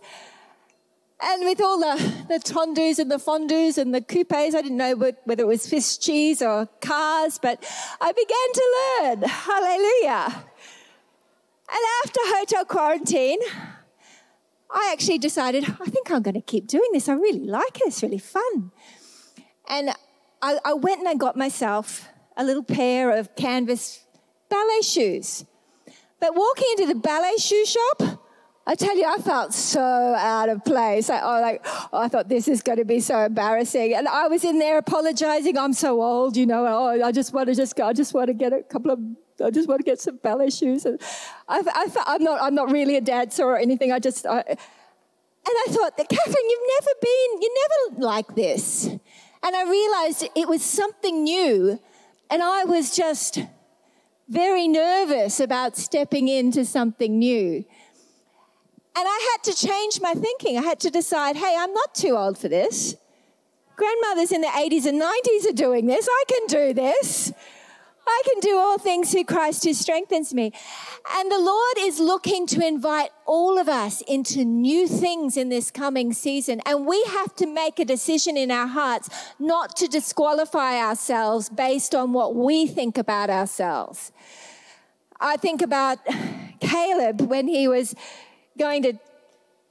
And 1.21 1.43
with 1.43 1.59
all 1.61 1.79
the, 1.79 1.95
the 2.29 2.39
tendus 2.39 2.97
and 2.97 3.11
the 3.11 3.17
fondus 3.17 3.77
and 3.77 3.93
the 3.93 4.01
coupes, 4.01 4.55
I 4.55 4.61
didn't 4.61 4.77
know 4.77 4.95
whether 4.95 5.43
it 5.43 5.47
was 5.47 5.63
Swiss 5.63 5.97
cheese 5.97 6.41
or 6.41 6.67
cars, 6.81 7.39
but 7.41 7.61
I 7.99 8.11
began 8.13 8.51
to 8.53 8.63
learn. 9.01 9.29
Hallelujah. 9.29 10.45
And 11.71 11.79
after 12.03 12.19
hotel 12.23 12.65
quarantine, 12.65 13.39
I 14.71 14.91
actually 14.93 15.17
decided, 15.17 15.65
I 15.65 15.85
think 15.85 16.09
I'm 16.09 16.21
going 16.21 16.35
to 16.35 16.41
keep 16.41 16.67
doing 16.67 16.89
this. 16.93 17.09
I 17.09 17.13
really 17.13 17.45
like 17.45 17.77
it. 17.81 17.87
It's 17.87 18.01
really 18.01 18.17
fun. 18.17 18.71
And 19.67 19.91
I, 20.41 20.57
I 20.63 20.73
went 20.73 20.99
and 20.99 21.09
I 21.09 21.15
got 21.15 21.35
myself 21.35 22.07
a 22.37 22.43
little 22.43 22.63
pair 22.63 23.11
of 23.11 23.35
canvas 23.35 24.05
ballet 24.49 24.81
shoes. 24.81 25.45
But 26.19 26.35
walking 26.35 26.67
into 26.77 26.93
the 26.93 26.99
ballet 26.99 27.35
shoe 27.37 27.65
shop, 27.65 28.23
I 28.69 28.75
tell 28.75 28.95
you, 28.95 29.03
I 29.03 29.17
felt 29.17 29.51
so 29.51 29.81
out 29.81 30.47
of 30.47 30.63
place. 30.63 31.09
I, 31.09 31.21
oh, 31.21 31.41
like, 31.41 31.65
oh, 31.91 32.01
I 32.03 32.07
thought 32.07 32.29
this 32.29 32.47
is 32.47 32.61
going 32.61 32.77
to 32.77 32.85
be 32.85 32.99
so 32.99 33.17
embarrassing. 33.17 33.95
And 33.95 34.07
I 34.07 34.27
was 34.27 34.43
in 34.43 34.59
there 34.59 34.77
apologizing. 34.77 35.57
I'm 35.57 35.73
so 35.73 35.99
old, 36.03 36.37
you 36.37 36.45
know. 36.45 36.67
Oh, 36.67 37.03
I 37.03 37.11
just 37.11 37.33
want 37.33 37.49
to 37.49 37.55
just 37.55 37.75
go. 37.75 37.87
I 37.87 37.93
just 37.93 38.13
want 38.13 38.27
to 38.27 38.35
get 38.35 38.53
a 38.53 38.61
couple 38.61 38.91
of. 38.91 38.99
I 39.43 39.49
just 39.49 39.67
want 39.67 39.79
to 39.79 39.83
get 39.83 39.99
some 39.99 40.17
ballet 40.17 40.51
shoes. 40.51 40.85
And 40.85 41.01
I, 41.47 41.63
I, 41.65 42.13
am 42.13 42.23
not. 42.23 42.43
I'm 42.43 42.53
not 42.53 42.71
really 42.71 42.95
a 42.95 43.01
dancer 43.01 43.43
or 43.43 43.57
anything. 43.57 43.91
I 43.91 43.97
just. 43.97 44.27
I, 44.27 44.43
and 44.47 44.57
I 45.47 45.65
thought, 45.69 45.97
Catherine, 45.97 46.49
you've 46.49 46.69
never 46.79 46.91
been. 47.01 47.41
You're 47.41 47.57
never 47.63 48.05
like 48.05 48.35
this. 48.35 48.85
And 48.85 49.55
I 49.55 49.63
realized 49.63 50.29
it 50.35 50.47
was 50.47 50.63
something 50.63 51.23
new, 51.23 51.79
and 52.29 52.43
I 52.43 52.65
was 52.65 52.95
just 52.95 53.39
very 54.27 54.67
nervous 54.67 55.39
about 55.39 55.75
stepping 55.75 56.27
into 56.27 56.65
something 56.65 57.17
new. 57.17 57.65
And 58.99 59.07
I 59.07 59.29
had 59.31 59.53
to 59.53 59.65
change 59.65 60.01
my 60.01 60.13
thinking. 60.13 60.57
I 60.57 60.61
had 60.61 60.81
to 60.81 60.89
decide 60.89 61.37
hey, 61.37 61.55
I'm 61.57 61.73
not 61.73 61.95
too 61.95 62.17
old 62.17 62.37
for 62.37 62.49
this. 62.49 62.97
Grandmothers 63.77 64.33
in 64.33 64.41
the 64.41 64.47
80s 64.47 64.85
and 64.85 65.01
90s 65.01 65.49
are 65.49 65.55
doing 65.55 65.85
this. 65.85 66.05
I 66.05 66.23
can 66.27 66.47
do 66.47 66.73
this. 66.73 67.31
I 68.05 68.21
can 68.25 68.41
do 68.41 68.57
all 68.57 68.77
things 68.77 69.13
through 69.13 69.23
Christ 69.23 69.63
who 69.63 69.73
strengthens 69.73 70.33
me. 70.33 70.51
And 71.15 71.31
the 71.31 71.39
Lord 71.39 71.77
is 71.77 72.01
looking 72.01 72.45
to 72.47 72.67
invite 72.67 73.11
all 73.25 73.57
of 73.57 73.69
us 73.69 74.01
into 74.01 74.43
new 74.43 74.85
things 74.85 75.37
in 75.37 75.47
this 75.47 75.71
coming 75.71 76.11
season. 76.11 76.59
And 76.65 76.85
we 76.85 77.01
have 77.07 77.33
to 77.37 77.45
make 77.45 77.79
a 77.79 77.85
decision 77.85 78.35
in 78.35 78.51
our 78.51 78.67
hearts 78.67 79.09
not 79.39 79.77
to 79.77 79.87
disqualify 79.87 80.77
ourselves 80.77 81.47
based 81.47 81.95
on 81.95 82.11
what 82.11 82.35
we 82.35 82.67
think 82.67 82.97
about 82.97 83.29
ourselves. 83.29 84.11
I 85.21 85.37
think 85.37 85.61
about 85.61 85.99
Caleb 86.59 87.21
when 87.21 87.47
he 87.47 87.69
was 87.69 87.95
going 88.59 88.83
to 88.83 88.93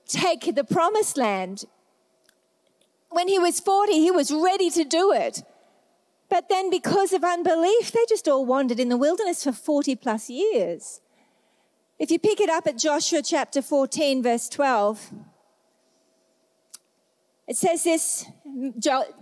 take 0.09 0.55
the 0.55 0.64
promised 0.64 1.16
land. 1.16 1.64
When 3.11 3.29
he 3.29 3.38
was 3.38 3.61
40, 3.61 3.92
he 3.92 4.11
was 4.11 4.33
ready 4.33 4.70
to 4.70 4.85
do 4.85 5.12
it. 5.12 5.42
But 6.29 6.48
then, 6.48 6.70
because 6.70 7.12
of 7.12 7.24
unbelief, 7.24 7.92
they 7.92 8.05
just 8.09 8.29
all 8.29 8.44
wandered 8.44 8.81
in 8.81 8.88
the 8.88 8.96
wilderness 8.96 9.44
for 9.44 9.53
40 9.53 9.96
plus 9.96 10.29
years. 10.29 11.01
If 11.98 12.11
you 12.11 12.18
pick 12.18 12.40
it 12.40 12.51
up 12.51 12.66
at 12.66 12.79
Joshua 12.79 13.22
chapter 13.22 13.62
14, 13.62 14.22
verse 14.22 14.48
12, 14.48 15.12
it 17.48 17.57
says 17.57 17.83
this 17.85 18.27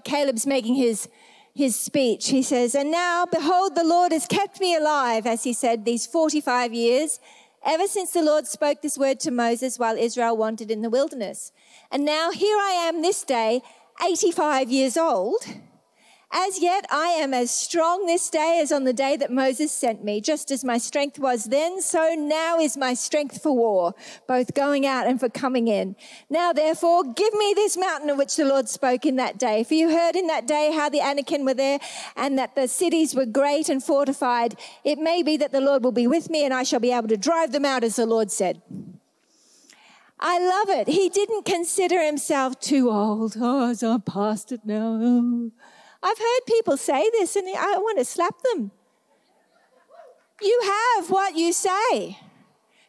Caleb's 0.05 0.47
making 0.47 0.75
his, 0.75 1.09
his 1.55 1.79
speech. 1.79 2.29
He 2.29 2.43
says, 2.43 2.75
And 2.75 2.91
now, 2.91 3.25
behold, 3.25 3.77
the 3.77 3.85
Lord 3.85 4.11
has 4.11 4.27
kept 4.27 4.61
me 4.61 4.75
alive, 4.75 5.27
as 5.27 5.45
he 5.45 5.53
said, 5.53 5.85
these 5.85 6.07
45 6.07 6.75
years 6.75 7.21
ever 7.67 7.89
since 7.89 8.13
the 8.13 8.23
Lord 8.23 8.47
spoke 8.47 8.81
this 8.81 8.97
word 8.97 9.19
to 9.21 9.31
Moses 9.33 9.79
while 9.79 9.99
Israel 9.99 10.37
wandered 10.37 10.71
in 10.71 10.83
the 10.83 10.91
wilderness. 10.91 11.51
And 11.91 12.05
now 12.05 12.31
here 12.31 12.57
I 12.57 12.71
am 12.89 13.03
this 13.03 13.25
day, 13.25 13.61
85 14.03 14.71
years 14.71 14.97
old. 14.97 15.45
As 16.33 16.61
yet, 16.61 16.85
I 16.91 17.09
am 17.11 17.33
as 17.33 17.53
strong 17.53 18.07
this 18.07 18.29
day 18.29 18.59
as 18.61 18.73
on 18.73 18.83
the 18.83 18.93
day 18.93 19.17
that 19.17 19.31
Moses 19.31 19.71
sent 19.71 20.03
me. 20.03 20.21
Just 20.21 20.51
as 20.51 20.65
my 20.65 20.77
strength 20.77 21.21
was 21.21 21.45
then, 21.45 21.81
so 21.81 22.15
now 22.19 22.59
is 22.59 22.77
my 22.77 22.95
strength 22.95 23.41
for 23.41 23.57
war, 23.57 23.95
both 24.27 24.53
going 24.53 24.85
out 24.85 25.07
and 25.07 25.21
for 25.21 25.29
coming 25.29 25.69
in. 25.69 25.95
Now, 26.29 26.53
therefore, 26.53 27.05
give 27.05 27.33
me 27.35 27.53
this 27.55 27.77
mountain 27.77 28.11
of 28.11 28.19
which 28.19 28.35
the 28.35 28.45
Lord 28.45 28.69
spoke 28.69 29.07
in 29.07 29.17
that 29.17 29.39
day. 29.39 29.63
For 29.63 29.75
you 29.75 29.91
heard 29.91 30.17
in 30.17 30.27
that 30.27 30.49
day 30.49 30.73
how 30.73 30.89
the 30.89 31.01
Anakim 31.01 31.45
were 31.45 31.55
there 31.55 31.79
and 32.17 32.37
that 32.39 32.57
the 32.57 32.67
cities 32.67 33.15
were 33.15 33.27
great 33.27 33.69
and 33.69 33.83
fortified. 33.83 34.59
It 34.83 34.99
may 34.99 35.23
be 35.23 35.37
that 35.37 35.53
the 35.53 35.61
Lord 35.61 35.85
will 35.85 35.93
be 35.93 36.09
with 36.09 36.29
me 36.29 36.45
and 36.45 36.53
I 36.53 36.65
shall 36.65 36.81
be 36.81 36.93
able 36.93 37.09
to 37.09 37.17
drive 37.17 37.53
them 37.53 37.65
out, 37.65 37.85
as 37.85 37.97
the 37.97 38.07
Lord 38.07 38.33
said. 38.33 38.61
I 40.19 40.39
love 40.39 40.71
it. 40.71 40.89
He 40.89 41.09
didn't 41.09 41.45
consider 41.45 42.03
himself 42.03 42.59
too 42.59 42.91
old. 42.91 43.37
Oh, 43.39 43.75
I'm 43.81 44.01
past 44.03 44.51
it 44.51 44.61
now. 44.65 45.51
I've 46.07 46.19
heard 46.19 46.41
people 46.47 46.77
say 46.77 47.11
this 47.11 47.35
and 47.35 47.49
I 47.49 47.79
want 47.79 47.99
to 47.99 48.05
slap 48.05 48.41
them. 48.43 48.71
You 50.41 50.61
have 50.63 51.11
what 51.11 51.35
you 51.35 51.53
say. 51.53 52.19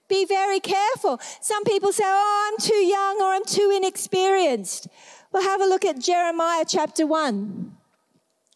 Be 0.08 0.23
very 0.25 0.60
careful. 0.60 1.19
Some 1.41 1.63
people 1.63 1.91
say, 1.91 2.03
Oh, 2.06 2.51
I'm 2.51 2.63
too 2.63 2.75
young 2.75 3.19
or 3.19 3.34
I'm 3.34 3.43
too 3.43 3.73
inexperienced. 3.75 4.88
Well, 5.32 5.41
have 5.41 5.62
a 5.62 5.65
look 5.65 5.84
at 5.84 5.99
Jeremiah 5.99 6.63
chapter 6.67 7.08
1. 7.08 7.75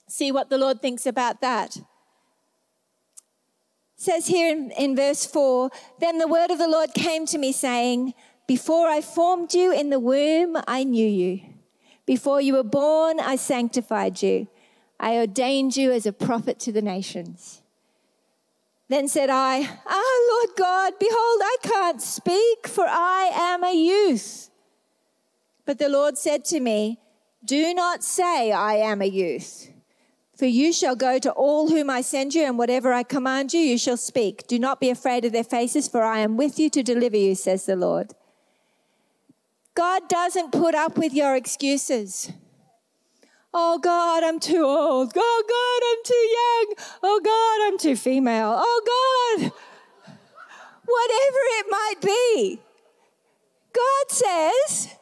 See 0.07 0.31
what 0.31 0.51
the 0.51 0.59
Lord 0.59 0.79
thinks 0.79 1.07
about 1.07 1.41
that. 1.41 1.77
It 1.77 1.83
says 3.95 4.27
here 4.27 4.51
in, 4.51 4.69
in 4.77 4.95
verse 4.95 5.25
4 5.25 5.71
Then 5.99 6.19
the 6.19 6.27
word 6.27 6.51
of 6.51 6.59
the 6.59 6.67
Lord 6.67 6.93
came 6.93 7.25
to 7.27 7.39
me, 7.39 7.51
saying, 7.51 8.13
Before 8.47 8.87
I 8.87 9.01
formed 9.01 9.55
you 9.55 9.73
in 9.73 9.89
the 9.89 9.99
womb, 9.99 10.55
I 10.67 10.83
knew 10.83 11.07
you. 11.07 11.51
Before 12.05 12.41
you 12.41 12.53
were 12.53 12.63
born, 12.63 13.19
I 13.19 13.37
sanctified 13.37 14.21
you. 14.21 14.47
I 15.01 15.17
ordained 15.17 15.75
you 15.75 15.91
as 15.91 16.05
a 16.05 16.13
prophet 16.13 16.59
to 16.59 16.71
the 16.71 16.81
nations. 16.81 17.63
Then 18.87 19.07
said 19.07 19.31
I, 19.31 19.67
Ah, 19.87 20.27
Lord 20.29 20.49
God, 20.55 20.93
behold, 20.99 21.41
I 21.43 21.57
can't 21.63 22.01
speak, 22.01 22.67
for 22.67 22.85
I 22.87 23.31
am 23.33 23.63
a 23.63 23.73
youth. 23.73 24.51
But 25.65 25.79
the 25.79 25.89
Lord 25.89 26.19
said 26.19 26.45
to 26.45 26.59
me, 26.59 26.99
Do 27.43 27.73
not 27.73 28.03
say, 28.03 28.51
I 28.51 28.75
am 28.75 29.01
a 29.01 29.05
youth. 29.05 29.69
For 30.37 30.45
you 30.45 30.71
shall 30.71 30.95
go 30.95 31.17
to 31.17 31.31
all 31.31 31.69
whom 31.69 31.89
I 31.89 32.01
send 32.01 32.35
you, 32.35 32.43
and 32.43 32.57
whatever 32.57 32.93
I 32.93 33.01
command 33.01 33.53
you, 33.53 33.59
you 33.59 33.79
shall 33.79 33.97
speak. 33.97 34.45
Do 34.45 34.59
not 34.59 34.79
be 34.79 34.91
afraid 34.91 35.25
of 35.25 35.31
their 35.31 35.43
faces, 35.43 35.87
for 35.87 36.03
I 36.03 36.19
am 36.19 36.37
with 36.37 36.59
you 36.59 36.69
to 36.69 36.83
deliver 36.83 37.17
you, 37.17 37.33
says 37.33 37.65
the 37.65 37.75
Lord. 37.75 38.13
God 39.73 40.07
doesn't 40.09 40.51
put 40.51 40.75
up 40.75 40.95
with 40.95 41.13
your 41.13 41.35
excuses. 41.35 42.31
Oh 43.53 43.79
God, 43.79 44.23
I'm 44.23 44.39
too 44.39 44.63
old. 44.63 45.11
Oh 45.15 45.43
God, 45.55 45.81
I'm 45.89 46.03
too 46.05 46.27
young. 46.39 46.87
Oh 47.03 47.19
God, 47.23 47.67
I'm 47.67 47.77
too 47.77 47.95
female. 47.95 48.55
Oh 48.57 48.81
God. 49.39 49.51
Whatever 50.85 51.39
it 51.59 51.65
might 51.69 52.01
be. 52.01 52.61
God 53.73 54.09
says, 54.09 54.95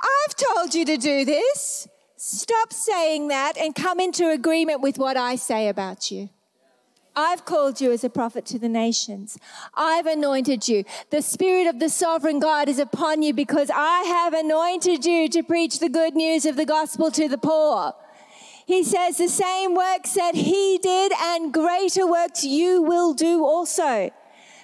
I've 0.00 0.34
told 0.36 0.74
you 0.74 0.84
to 0.86 0.96
do 0.96 1.24
this. 1.24 1.88
Stop 2.16 2.72
saying 2.72 3.28
that 3.28 3.56
and 3.56 3.74
come 3.74 4.00
into 4.00 4.28
agreement 4.30 4.80
with 4.80 4.98
what 4.98 5.16
I 5.16 5.36
say 5.36 5.68
about 5.68 6.10
you. 6.10 6.30
I've 7.18 7.44
called 7.44 7.80
you 7.80 7.90
as 7.90 8.04
a 8.04 8.10
prophet 8.10 8.46
to 8.46 8.60
the 8.60 8.68
nations. 8.68 9.38
I've 9.74 10.06
anointed 10.06 10.68
you. 10.68 10.84
The 11.10 11.20
Spirit 11.20 11.66
of 11.66 11.80
the 11.80 11.88
sovereign 11.88 12.38
God 12.38 12.68
is 12.68 12.78
upon 12.78 13.24
you 13.24 13.34
because 13.34 13.72
I 13.74 14.02
have 14.04 14.34
anointed 14.34 15.04
you 15.04 15.28
to 15.30 15.42
preach 15.42 15.80
the 15.80 15.88
good 15.88 16.14
news 16.14 16.46
of 16.46 16.54
the 16.54 16.64
gospel 16.64 17.10
to 17.10 17.28
the 17.28 17.36
poor. 17.36 17.92
He 18.66 18.84
says 18.84 19.18
the 19.18 19.28
same 19.28 19.74
works 19.74 20.12
that 20.14 20.36
he 20.36 20.78
did 20.80 21.10
and 21.18 21.52
greater 21.52 22.06
works 22.06 22.44
you 22.44 22.82
will 22.82 23.14
do 23.14 23.44
also. 23.44 24.12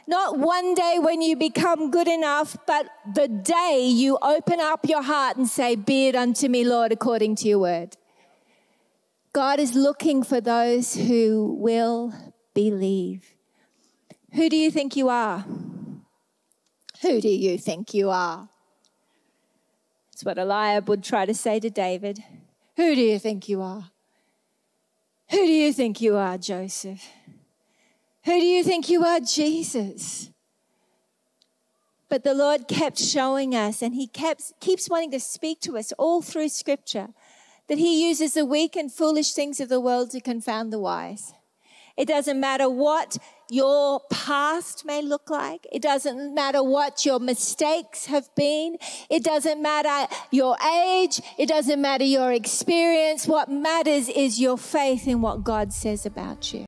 Not 0.07 0.39
one 0.39 0.75
day 0.75 0.99
when 1.01 1.23
you 1.23 1.35
become 1.35 1.91
good 1.91 2.07
enough, 2.07 2.57
but 2.69 2.89
the 3.15 3.27
day 3.27 3.85
you 3.85 4.17
open 4.23 4.61
up 4.61 4.87
your 4.89 5.03
heart 5.03 5.37
and 5.37 5.49
say, 5.49 5.75
Be 5.75 6.07
it 6.07 6.15
unto 6.15 6.49
me, 6.49 6.63
Lord, 6.63 6.93
according 6.93 7.35
to 7.37 7.49
your 7.49 7.59
word. 7.59 7.97
God 9.33 9.59
is 9.59 9.75
looking 9.75 10.23
for 10.23 10.41
those 10.41 10.95
who 10.95 11.57
will 11.59 12.34
believe. 12.55 13.35
Who 14.33 14.49
do 14.49 14.57
you 14.57 14.71
think 14.71 14.97
you 14.97 15.09
are? 15.09 15.45
Who 17.03 17.21
do 17.21 17.29
you 17.29 17.59
think 17.59 17.93
you 17.93 18.11
are? 18.11 18.49
That's 20.11 20.25
what 20.25 20.39
Eliab 20.39 20.89
would 20.89 21.05
try 21.05 21.27
to 21.27 21.35
say 21.35 21.61
to 21.61 21.69
David. 21.69 22.23
Who 22.77 22.95
do 22.95 23.01
you 23.01 23.19
think 23.19 23.49
you 23.49 23.61
are? 23.63 23.91
Who 25.31 25.39
do 25.39 25.53
you 25.53 25.73
think 25.73 26.01
you 26.01 26.17
are, 26.17 26.39
Joseph? 26.39 27.05
Who 28.25 28.41
do 28.41 28.47
you 28.47 28.65
think 28.65 28.89
you 28.89 29.05
are, 29.05 29.21
Jesus? 29.21 30.31
But 32.09 32.25
the 32.25 32.35
Lord 32.35 32.69
kept 32.69 32.99
showing 32.99 33.55
us, 33.55 33.83
and 33.83 33.95
He 33.95 34.07
kept, 34.07 34.53
keeps 34.61 34.89
wanting 34.89 35.11
to 35.11 35.21
speak 35.21 35.61
to 35.61 35.77
us 35.77 35.93
all 35.99 36.23
through 36.23 36.49
Scripture, 36.49 37.09
that 37.69 37.79
He 37.79 38.07
uses 38.07 38.35
the 38.35 38.45
weak 38.45 38.77
and 38.77 38.93
foolish 38.93 39.33
things 39.33 39.61
of 39.61 39.69
the 39.69 39.81
world 39.81 40.11
to 40.11 40.21
confound 40.21 40.73
the 40.73 40.79
wise. 40.79 41.35
It 41.97 42.09
doesn't 42.09 42.41
matter 42.41 42.69
what 42.69 43.19
your 43.51 44.01
past 44.11 44.85
may 44.85 45.03
look 45.03 45.31
like. 45.31 45.67
It 45.71 45.83
doesn't 45.83 46.35
matter 46.35 46.63
what 46.63 47.05
your 47.05 47.21
mistakes 47.21 48.07
have 48.07 48.35
been. 48.35 48.79
It 49.11 49.23
doesn't 49.23 49.61
matter 49.63 50.13
your 50.31 50.57
age. 50.59 51.21
It 51.39 51.49
doesn't 51.49 51.81
matter 51.81 52.05
your 52.05 52.33
experience. 52.33 53.27
What 53.27 53.51
matters 53.51 54.09
is 54.09 54.41
your 54.41 54.57
faith 54.59 55.07
in 55.07 55.21
what 55.21 55.45
God 55.45 55.73
says 55.73 56.07
about 56.07 56.53
you. 56.53 56.63